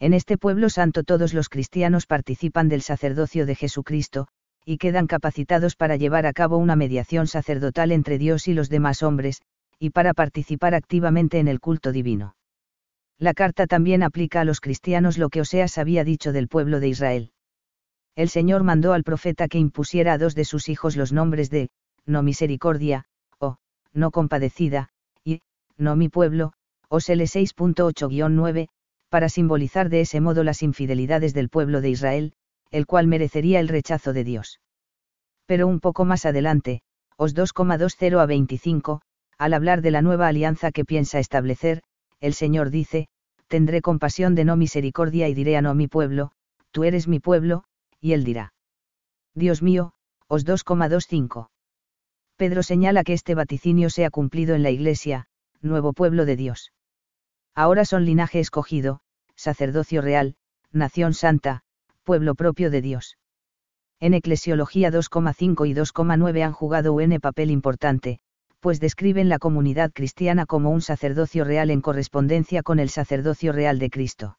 En 0.00 0.12
este 0.14 0.38
pueblo 0.38 0.68
santo 0.68 1.02
todos 1.02 1.34
los 1.34 1.48
cristianos 1.48 2.06
participan 2.06 2.68
del 2.68 2.82
sacerdocio 2.82 3.46
de 3.46 3.54
Jesucristo, 3.54 4.28
y 4.64 4.78
quedan 4.78 5.06
capacitados 5.06 5.76
para 5.76 5.96
llevar 5.96 6.26
a 6.26 6.32
cabo 6.32 6.56
una 6.56 6.76
mediación 6.76 7.26
sacerdotal 7.26 7.92
entre 7.92 8.18
Dios 8.18 8.48
y 8.48 8.54
los 8.54 8.68
demás 8.68 9.02
hombres, 9.02 9.42
y 9.78 9.90
para 9.90 10.14
participar 10.14 10.74
activamente 10.74 11.38
en 11.38 11.48
el 11.48 11.60
culto 11.60 11.92
divino. 11.92 12.36
La 13.18 13.34
carta 13.34 13.66
también 13.66 14.02
aplica 14.02 14.40
a 14.40 14.44
los 14.44 14.60
cristianos 14.60 15.18
lo 15.18 15.28
que 15.28 15.40
Oseas 15.40 15.78
había 15.78 16.04
dicho 16.04 16.32
del 16.32 16.48
pueblo 16.48 16.80
de 16.80 16.88
Israel. 16.88 17.32
El 18.16 18.28
Señor 18.28 18.62
mandó 18.62 18.92
al 18.92 19.04
profeta 19.04 19.48
que 19.48 19.58
impusiera 19.58 20.12
a 20.12 20.18
dos 20.18 20.34
de 20.34 20.44
sus 20.44 20.68
hijos 20.68 20.96
los 20.96 21.12
nombres 21.12 21.50
de, 21.50 21.70
no 22.06 22.22
misericordia, 22.22 23.06
o, 23.38 23.56
no 23.92 24.10
compadecida, 24.10 24.88
y, 25.24 25.40
no 25.76 25.96
mi 25.96 26.08
pueblo, 26.08 26.52
Osele 26.88 27.24
6.8-9, 27.24 28.68
para 29.08 29.28
simbolizar 29.28 29.88
de 29.88 30.00
ese 30.00 30.20
modo 30.20 30.44
las 30.44 30.62
infidelidades 30.62 31.34
del 31.34 31.48
pueblo 31.48 31.80
de 31.80 31.90
Israel, 31.90 32.32
el 32.70 32.86
cual 32.86 33.06
merecería 33.06 33.60
el 33.60 33.68
rechazo 33.68 34.12
de 34.12 34.24
Dios. 34.24 34.60
Pero 35.46 35.66
un 35.66 35.80
poco 35.80 36.04
más 36.04 36.26
adelante, 36.26 36.82
Os 37.16 37.34
2,20 37.34 38.20
a 38.20 38.26
25, 38.26 39.00
al 39.38 39.54
hablar 39.54 39.82
de 39.82 39.92
la 39.92 40.02
nueva 40.02 40.26
alianza 40.26 40.72
que 40.72 40.84
piensa 40.84 41.20
establecer, 41.20 41.82
el 42.24 42.32
Señor 42.32 42.70
dice, 42.70 43.06
tendré 43.48 43.82
compasión 43.82 44.34
de 44.34 44.46
no 44.46 44.56
misericordia 44.56 45.28
y 45.28 45.34
diré 45.34 45.58
a 45.58 45.62
no 45.62 45.74
mi 45.74 45.88
pueblo, 45.88 46.30
tú 46.70 46.84
eres 46.84 47.06
mi 47.06 47.20
pueblo, 47.20 47.64
y 48.00 48.12
él 48.14 48.24
dirá. 48.24 48.54
Dios 49.34 49.60
mío, 49.60 49.92
os 50.26 50.46
2,25. 50.46 51.50
Pedro 52.36 52.62
señala 52.62 53.04
que 53.04 53.12
este 53.12 53.34
vaticinio 53.34 53.90
se 53.90 54.06
ha 54.06 54.10
cumplido 54.10 54.54
en 54.54 54.62
la 54.62 54.70
Iglesia, 54.70 55.26
nuevo 55.60 55.92
pueblo 55.92 56.24
de 56.24 56.36
Dios. 56.36 56.72
Ahora 57.54 57.84
son 57.84 58.06
linaje 58.06 58.40
escogido, 58.40 59.00
sacerdocio 59.36 60.00
real, 60.00 60.36
nación 60.72 61.12
santa, 61.12 61.60
pueblo 62.04 62.34
propio 62.34 62.70
de 62.70 62.80
Dios. 62.80 63.18
En 64.00 64.14
Eclesiología 64.14 64.90
2,5 64.90 65.68
y 65.68 65.74
2,9 65.74 66.42
han 66.42 66.52
jugado 66.52 66.94
un 66.94 67.20
papel 67.20 67.50
importante, 67.50 68.20
pues 68.64 68.80
describen 68.80 69.28
la 69.28 69.38
comunidad 69.38 69.92
cristiana 69.92 70.46
como 70.46 70.70
un 70.70 70.80
sacerdocio 70.80 71.44
real 71.44 71.68
en 71.68 71.82
correspondencia 71.82 72.62
con 72.62 72.78
el 72.78 72.88
sacerdocio 72.88 73.52
real 73.52 73.78
de 73.78 73.90
Cristo. 73.90 74.38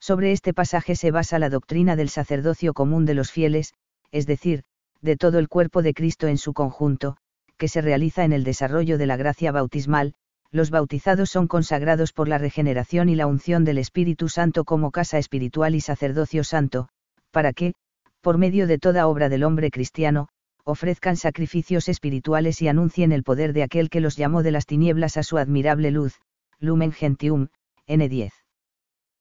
Sobre 0.00 0.32
este 0.32 0.54
pasaje 0.54 0.96
se 0.96 1.10
basa 1.10 1.38
la 1.38 1.50
doctrina 1.50 1.94
del 1.94 2.08
sacerdocio 2.08 2.72
común 2.72 3.04
de 3.04 3.12
los 3.12 3.30
fieles, 3.30 3.74
es 4.12 4.26
decir, 4.26 4.62
de 5.02 5.18
todo 5.18 5.38
el 5.38 5.50
cuerpo 5.50 5.82
de 5.82 5.92
Cristo 5.92 6.26
en 6.26 6.38
su 6.38 6.54
conjunto, 6.54 7.18
que 7.58 7.68
se 7.68 7.82
realiza 7.82 8.24
en 8.24 8.32
el 8.32 8.44
desarrollo 8.44 8.96
de 8.96 9.04
la 9.04 9.18
gracia 9.18 9.52
bautismal, 9.52 10.14
los 10.50 10.70
bautizados 10.70 11.28
son 11.28 11.46
consagrados 11.46 12.14
por 12.14 12.28
la 12.28 12.38
regeneración 12.38 13.10
y 13.10 13.14
la 13.14 13.26
unción 13.26 13.66
del 13.66 13.76
Espíritu 13.76 14.30
Santo 14.30 14.64
como 14.64 14.90
casa 14.90 15.18
espiritual 15.18 15.74
y 15.74 15.82
sacerdocio 15.82 16.44
santo, 16.44 16.88
para 17.30 17.52
que, 17.52 17.74
por 18.22 18.38
medio 18.38 18.66
de 18.66 18.78
toda 18.78 19.06
obra 19.06 19.28
del 19.28 19.44
hombre 19.44 19.70
cristiano, 19.70 20.28
ofrezcan 20.64 21.16
sacrificios 21.16 21.88
espirituales 21.88 22.60
y 22.62 22.68
anuncien 22.68 23.12
el 23.12 23.22
poder 23.22 23.52
de 23.52 23.62
aquel 23.62 23.90
que 23.90 24.00
los 24.00 24.16
llamó 24.16 24.42
de 24.42 24.50
las 24.50 24.66
tinieblas 24.66 25.16
a 25.16 25.22
su 25.22 25.36
admirable 25.38 25.90
luz, 25.90 26.20
Lumen 26.58 26.92
Gentium, 26.92 27.48
N10. 27.86 28.32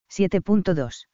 7.2. 0.09 1.07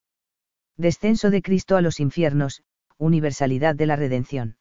Descenso 0.78 1.30
de 1.32 1.42
Cristo 1.42 1.78
a 1.78 1.82
los 1.82 2.00
infiernos, 2.00 2.62
universalidad 2.98 3.76
de 3.76 3.86
la 3.88 3.96
redención. 3.96 4.58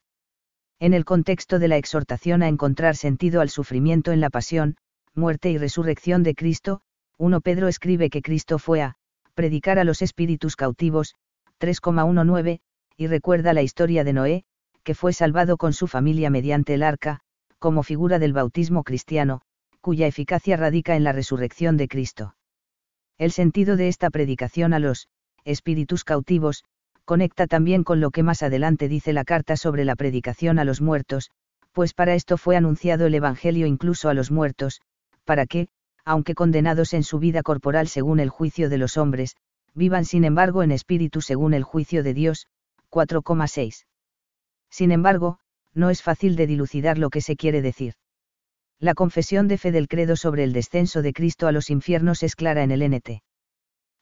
En 0.80 0.94
el 0.94 1.04
contexto 1.04 1.58
de 1.58 1.68
la 1.68 1.76
exhortación 1.76 2.42
a 2.42 2.48
encontrar 2.48 2.96
sentido 2.96 3.40
al 3.40 3.50
sufrimiento 3.50 4.12
en 4.12 4.20
la 4.20 4.30
pasión, 4.30 4.76
muerte 5.14 5.50
y 5.50 5.58
resurrección 5.58 6.22
de 6.22 6.34
Cristo, 6.34 6.80
1 7.18 7.40
Pedro 7.40 7.68
escribe 7.68 8.10
que 8.10 8.22
Cristo 8.22 8.58
fue 8.58 8.80
a 8.80 8.96
predicar 9.34 9.78
a 9.78 9.84
los 9.84 10.02
espíritus 10.02 10.56
cautivos, 10.56 11.14
3,19, 11.60 12.60
y 12.96 13.06
recuerda 13.06 13.52
la 13.52 13.62
historia 13.62 14.04
de 14.04 14.12
Noé, 14.12 14.44
que 14.88 14.94
fue 14.94 15.12
salvado 15.12 15.58
con 15.58 15.74
su 15.74 15.86
familia 15.86 16.30
mediante 16.30 16.72
el 16.72 16.82
arca, 16.82 17.20
como 17.58 17.82
figura 17.82 18.18
del 18.18 18.32
bautismo 18.32 18.84
cristiano, 18.84 19.42
cuya 19.82 20.06
eficacia 20.06 20.56
radica 20.56 20.96
en 20.96 21.04
la 21.04 21.12
resurrección 21.12 21.76
de 21.76 21.88
Cristo. 21.88 22.36
El 23.18 23.30
sentido 23.30 23.76
de 23.76 23.88
esta 23.88 24.08
predicación 24.08 24.72
a 24.72 24.78
los 24.78 25.08
espíritus 25.44 26.04
cautivos, 26.04 26.64
conecta 27.04 27.46
también 27.46 27.84
con 27.84 28.00
lo 28.00 28.10
que 28.10 28.22
más 28.22 28.42
adelante 28.42 28.88
dice 28.88 29.12
la 29.12 29.24
carta 29.24 29.58
sobre 29.58 29.84
la 29.84 29.94
predicación 29.94 30.58
a 30.58 30.64
los 30.64 30.80
muertos, 30.80 31.32
pues 31.72 31.92
para 31.92 32.14
esto 32.14 32.38
fue 32.38 32.56
anunciado 32.56 33.04
el 33.04 33.14
Evangelio 33.14 33.66
incluso 33.66 34.08
a 34.08 34.14
los 34.14 34.30
muertos, 34.30 34.80
para 35.26 35.44
que, 35.44 35.68
aunque 36.06 36.34
condenados 36.34 36.94
en 36.94 37.02
su 37.02 37.18
vida 37.18 37.42
corporal 37.42 37.88
según 37.88 38.20
el 38.20 38.30
juicio 38.30 38.70
de 38.70 38.78
los 38.78 38.96
hombres, 38.96 39.36
vivan 39.74 40.06
sin 40.06 40.24
embargo 40.24 40.62
en 40.62 40.70
espíritu 40.70 41.20
según 41.20 41.52
el 41.52 41.62
juicio 41.62 42.02
de 42.02 42.14
Dios. 42.14 42.46
4,6. 42.90 43.84
Sin 44.70 44.92
embargo, 44.92 45.38
no 45.74 45.90
es 45.90 46.02
fácil 46.02 46.36
de 46.36 46.46
dilucidar 46.46 46.98
lo 46.98 47.10
que 47.10 47.20
se 47.20 47.36
quiere 47.36 47.62
decir. 47.62 47.94
La 48.78 48.94
confesión 48.94 49.48
de 49.48 49.58
fe 49.58 49.72
del 49.72 49.88
credo 49.88 50.16
sobre 50.16 50.44
el 50.44 50.52
descenso 50.52 51.02
de 51.02 51.12
Cristo 51.12 51.46
a 51.46 51.52
los 51.52 51.70
infiernos 51.70 52.22
es 52.22 52.36
clara 52.36 52.62
en 52.62 52.70
el 52.70 52.88
NT. 52.88 53.22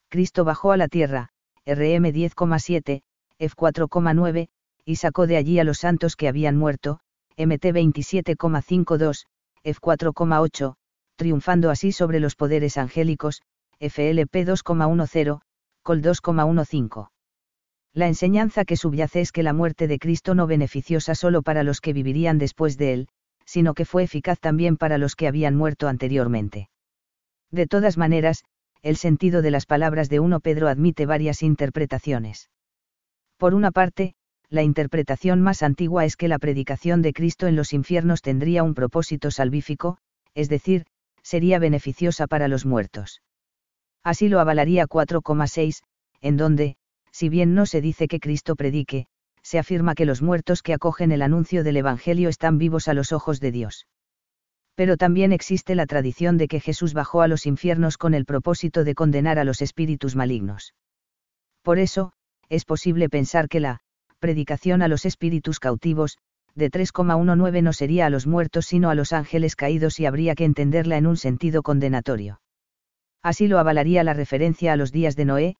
Cristo 0.09 0.43
bajó 0.43 0.71
a 0.71 0.77
la 0.77 0.87
tierra, 0.87 1.29
RM 1.65 2.05
10,7, 2.13 3.01
F 3.39 3.55
4,9, 3.55 4.49
y 4.85 4.95
sacó 4.95 5.27
de 5.27 5.37
allí 5.37 5.59
a 5.59 5.63
los 5.63 5.79
santos 5.79 6.15
que 6.15 6.27
habían 6.27 6.57
muerto, 6.57 6.99
MT 7.37 7.65
27,52, 7.65 9.25
F 9.63 9.79
4,8, 9.81 10.75
triunfando 11.17 11.69
así 11.69 11.91
sobre 11.91 12.19
los 12.19 12.35
poderes 12.35 12.77
angélicos, 12.77 13.41
FLP 13.79 14.45
2,10, 14.45 15.41
Col 15.83 16.01
2,15. 16.01 17.09
La 17.97 18.05
enseñanza 18.07 18.63
que 18.63 18.77
subyace 18.77 19.21
es 19.21 19.31
que 19.31 19.41
la 19.41 19.53
muerte 19.53 19.87
de 19.87 19.97
Cristo 19.97 20.35
no 20.35 20.45
beneficiosa 20.45 21.15
solo 21.15 21.41
para 21.41 21.63
los 21.63 21.81
que 21.81 21.93
vivirían 21.93 22.37
después 22.37 22.77
de 22.77 22.93
él, 22.93 23.07
sino 23.43 23.73
que 23.73 23.85
fue 23.85 24.03
eficaz 24.03 24.39
también 24.39 24.77
para 24.77 24.99
los 24.99 25.15
que 25.15 25.27
habían 25.27 25.55
muerto 25.55 25.87
anteriormente. 25.87 26.69
De 27.49 27.65
todas 27.65 27.97
maneras, 27.97 28.43
el 28.83 28.97
sentido 28.97 29.41
de 29.41 29.49
las 29.49 29.65
palabras 29.65 30.09
de 30.09 30.19
1 30.19 30.41
Pedro 30.41 30.67
admite 30.67 31.07
varias 31.07 31.41
interpretaciones. 31.41 32.51
Por 33.35 33.55
una 33.55 33.71
parte, 33.71 34.13
la 34.47 34.61
interpretación 34.61 35.41
más 35.41 35.63
antigua 35.63 36.05
es 36.05 36.15
que 36.17 36.27
la 36.27 36.37
predicación 36.37 37.01
de 37.01 37.13
Cristo 37.13 37.47
en 37.47 37.55
los 37.55 37.73
infiernos 37.73 38.21
tendría 38.21 38.61
un 38.61 38.75
propósito 38.75 39.31
salvífico, 39.31 39.97
es 40.35 40.49
decir, 40.49 40.85
sería 41.23 41.57
beneficiosa 41.57 42.27
para 42.27 42.47
los 42.47 42.63
muertos. 42.63 43.23
Así 44.03 44.29
lo 44.29 44.39
avalaría 44.39 44.85
4,6, 44.85 45.81
en 46.21 46.37
donde, 46.37 46.77
si 47.17 47.29
bien 47.29 47.55
no 47.55 47.65
se 47.65 47.81
dice 47.81 48.07
que 48.07 48.19
Cristo 48.19 48.55
predique, 48.55 49.07
se 49.41 49.59
afirma 49.59 49.95
que 49.95 50.05
los 50.05 50.21
muertos 50.21 50.61
que 50.61 50.73
acogen 50.73 51.11
el 51.11 51.21
anuncio 51.21 51.63
del 51.63 51.77
Evangelio 51.77 52.29
están 52.29 52.57
vivos 52.57 52.87
a 52.87 52.93
los 52.93 53.11
ojos 53.11 53.39
de 53.39 53.51
Dios 53.51 53.87
pero 54.77 54.95
también 54.95 55.31
existe 55.31 55.73
la 55.73 55.87
tradición 55.87 56.37
de 56.37 56.47
que 56.47 56.59
Jesús 56.59 56.93
bajó 56.93 57.23
a 57.23 57.27
los 57.27 57.47
infiernos 57.47 57.97
con 57.97 58.13
el 58.13 58.25
propósito 58.25 58.83
de 58.83 58.93
condenar 58.93 59.39
a 59.39 59.43
los 59.43 59.63
espíritus 59.63 60.15
malignos. 60.15 60.75
Por 61.63 61.79
eso, 61.79 62.11
es 62.47 62.63
posible 62.63 63.09
pensar 63.09 63.49
que 63.49 63.59
la 63.59 63.79
predicación 64.19 64.83
a 64.83 64.87
los 64.87 65.05
espíritus 65.05 65.59
cautivos, 65.59 66.19
de 66.53 66.69
3,19 66.69 67.63
no 67.63 67.73
sería 67.73 68.05
a 68.05 68.11
los 68.11 68.27
muertos 68.27 68.67
sino 68.67 68.91
a 68.91 68.95
los 68.95 69.13
ángeles 69.13 69.55
caídos 69.55 69.99
y 69.99 70.05
habría 70.05 70.35
que 70.35 70.45
entenderla 70.45 70.97
en 70.97 71.07
un 71.07 71.17
sentido 71.17 71.63
condenatorio. 71.63 72.39
Así 73.23 73.47
lo 73.47 73.57
avalaría 73.57 74.03
la 74.03 74.13
referencia 74.13 74.73
a 74.73 74.77
los 74.77 74.91
días 74.91 75.15
de 75.15 75.25
Noé, 75.25 75.55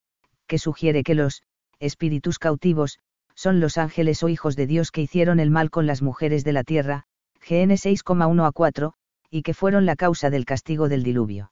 que 0.48 0.58
sugiere 0.58 1.04
que 1.04 1.16
los 1.16 1.44
espíritus 1.80 2.40
cautivos, 2.40 3.00
son 3.36 3.60
los 3.60 3.78
ángeles 3.78 4.24
o 4.24 4.30
hijos 4.30 4.56
de 4.56 4.66
Dios 4.66 4.92
que 4.92 5.02
hicieron 5.02 5.40
el 5.40 5.52
mal 5.52 5.70
con 5.70 5.86
las 5.86 6.02
mujeres 6.02 6.44
de 6.44 6.54
la 6.54 6.64
tierra, 6.64 7.04
GN 7.48 7.72
6,1 7.72 8.48
a 8.48 8.52
4, 8.52 8.94
y 9.30 9.44
que 9.44 9.54
fueron 9.54 9.86
la 9.86 9.96
causa 9.96 10.30
del 10.30 10.46
castigo 10.46 10.90
del 10.90 11.04
diluvio. 11.04 11.52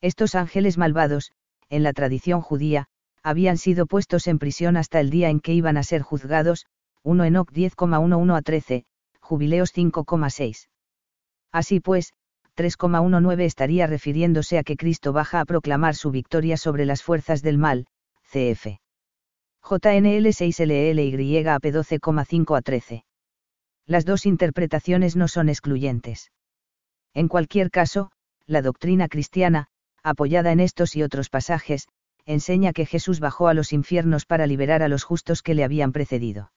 Estos 0.00 0.34
ángeles 0.34 0.78
malvados, 0.78 1.32
en 1.68 1.82
la 1.82 1.92
tradición 1.92 2.40
judía, 2.40 2.86
habían 3.22 3.58
sido 3.58 3.86
puestos 3.86 4.26
en 4.26 4.38
prisión 4.38 4.76
hasta 4.76 5.00
el 5.00 5.10
día 5.10 5.28
en 5.28 5.40
que 5.40 5.52
iban 5.52 5.76
a 5.76 5.82
ser 5.82 6.02
juzgados, 6.02 6.66
1 7.02 7.24
Enoch 7.24 7.50
10,11 7.52 8.36
a 8.36 8.42
13, 8.42 8.84
Jubileos 9.20 9.74
5,6. 9.74 10.68
Así 11.52 11.80
pues, 11.80 12.12
3,19 12.56 13.42
estaría 13.42 13.86
refiriéndose 13.86 14.58
a 14.58 14.62
que 14.62 14.76
Cristo 14.76 15.12
baja 15.12 15.40
a 15.40 15.44
proclamar 15.44 15.94
su 15.94 16.10
victoria 16.10 16.56
sobre 16.56 16.86
las 16.86 17.02
fuerzas 17.02 17.42
del 17.42 17.58
mal, 17.58 17.86
CF. 18.34 18.80
JNL 19.62 20.26
6LLY 20.26 21.46
AP 21.46 21.66
12,5 21.66 22.58
a 22.58 22.62
13. 22.62 23.04
Las 23.86 24.04
dos 24.04 24.26
interpretaciones 24.26 25.14
no 25.14 25.28
son 25.28 25.48
excluyentes. 25.48 26.32
En 27.14 27.28
cualquier 27.28 27.70
caso, 27.70 28.10
la 28.48 28.60
doctrina 28.60 29.06
cristiana, 29.06 29.68
apoyada 30.02 30.50
en 30.50 30.58
estos 30.58 30.96
y 30.96 31.04
otros 31.04 31.30
pasajes, 31.30 31.86
enseña 32.26 32.72
que 32.72 32.86
Jesús 32.86 33.20
bajó 33.20 33.46
a 33.46 33.54
los 33.54 33.72
infiernos 33.72 34.26
para 34.26 34.48
liberar 34.48 34.82
a 34.82 34.88
los 34.88 35.04
justos 35.04 35.40
que 35.40 35.54
le 35.54 35.62
habían 35.62 35.92
precedido. 35.92 36.50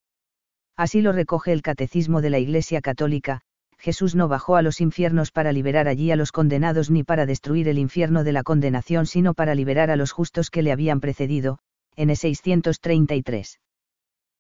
Así 0.76 1.02
lo 1.02 1.12
recoge 1.12 1.52
el 1.52 1.62
Catecismo 1.62 2.22
de 2.22 2.32
la 2.32 2.40
Iglesia 2.40 2.82
Católica, 2.82 3.44
Jesús 3.78 4.16
no 4.16 4.28
bajó 4.28 4.56
a 4.56 4.64
los 4.64 4.82
infiernos 4.82 5.32
para 5.32 5.52
liberar 5.52 5.88
allí 5.88 6.12
a 6.12 6.16
los 6.16 6.32
condenados 6.32 6.90
ni 6.90 7.04
para 7.04 7.28
destruir 7.28 7.68
el 7.68 7.78
infierno 7.78 8.24
de 8.24 8.32
la 8.32 8.42
condenación, 8.42 9.06
sino 9.06 9.34
para 9.36 9.54
liberar 9.54 9.92
a 9.92 9.96
los 9.96 10.12
justos 10.12 10.50
que 10.50 10.64
le 10.64 10.72
habían 10.72 11.00
precedido, 11.00 11.60
N 11.98 12.16
633. 12.16 13.60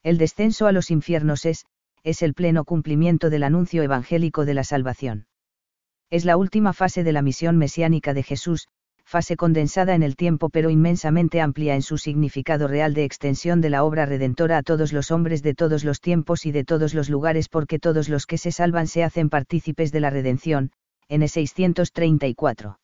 El 0.04 0.20
descenso 0.20 0.68
a 0.68 0.72
los 0.72 0.92
infiernos 0.92 1.44
es, 1.46 1.66
es 2.04 2.22
el 2.22 2.36
pleno 2.36 2.66
cumplimiento 2.66 3.32
del 3.32 3.42
anuncio 3.42 3.82
evangélico 3.82 4.46
de 4.46 4.54
la 4.54 4.64
salvación. 4.64 5.26
Es 6.12 6.24
la 6.24 6.38
última 6.38 6.72
fase 6.72 7.04
de 7.04 7.12
la 7.12 7.24
misión 7.24 7.58
mesiánica 7.58 8.14
de 8.14 8.22
Jesús, 8.22 8.68
fase 9.06 9.36
condensada 9.38 9.96
en 9.96 10.04
el 10.04 10.16
tiempo 10.16 10.50
pero 10.50 10.70
inmensamente 10.70 11.42
amplia 11.42 11.74
en 11.74 11.82
su 11.82 11.98
significado 11.98 12.68
real 12.68 12.94
de 12.94 13.06
extensión 13.06 13.60
de 13.60 13.72
la 13.72 13.84
obra 13.84 14.06
redentora 14.06 14.60
a 14.60 14.64
todos 14.64 14.94
los 14.94 15.10
hombres 15.10 15.42
de 15.42 15.56
todos 15.56 15.84
los 15.84 16.00
tiempos 16.00 16.46
y 16.46 16.52
de 16.52 16.64
todos 16.64 16.94
los 16.94 17.10
lugares 17.10 17.50
porque 17.50 17.80
todos 17.80 18.08
los 18.08 18.28
que 18.28 18.38
se 18.38 18.52
salvan 18.52 18.86
se 18.86 19.04
hacen 19.04 19.30
partícipes 19.30 19.92
de 19.92 20.00
la 20.00 20.12
redención, 20.12 20.72
N 21.10 21.28
634. 21.28 22.78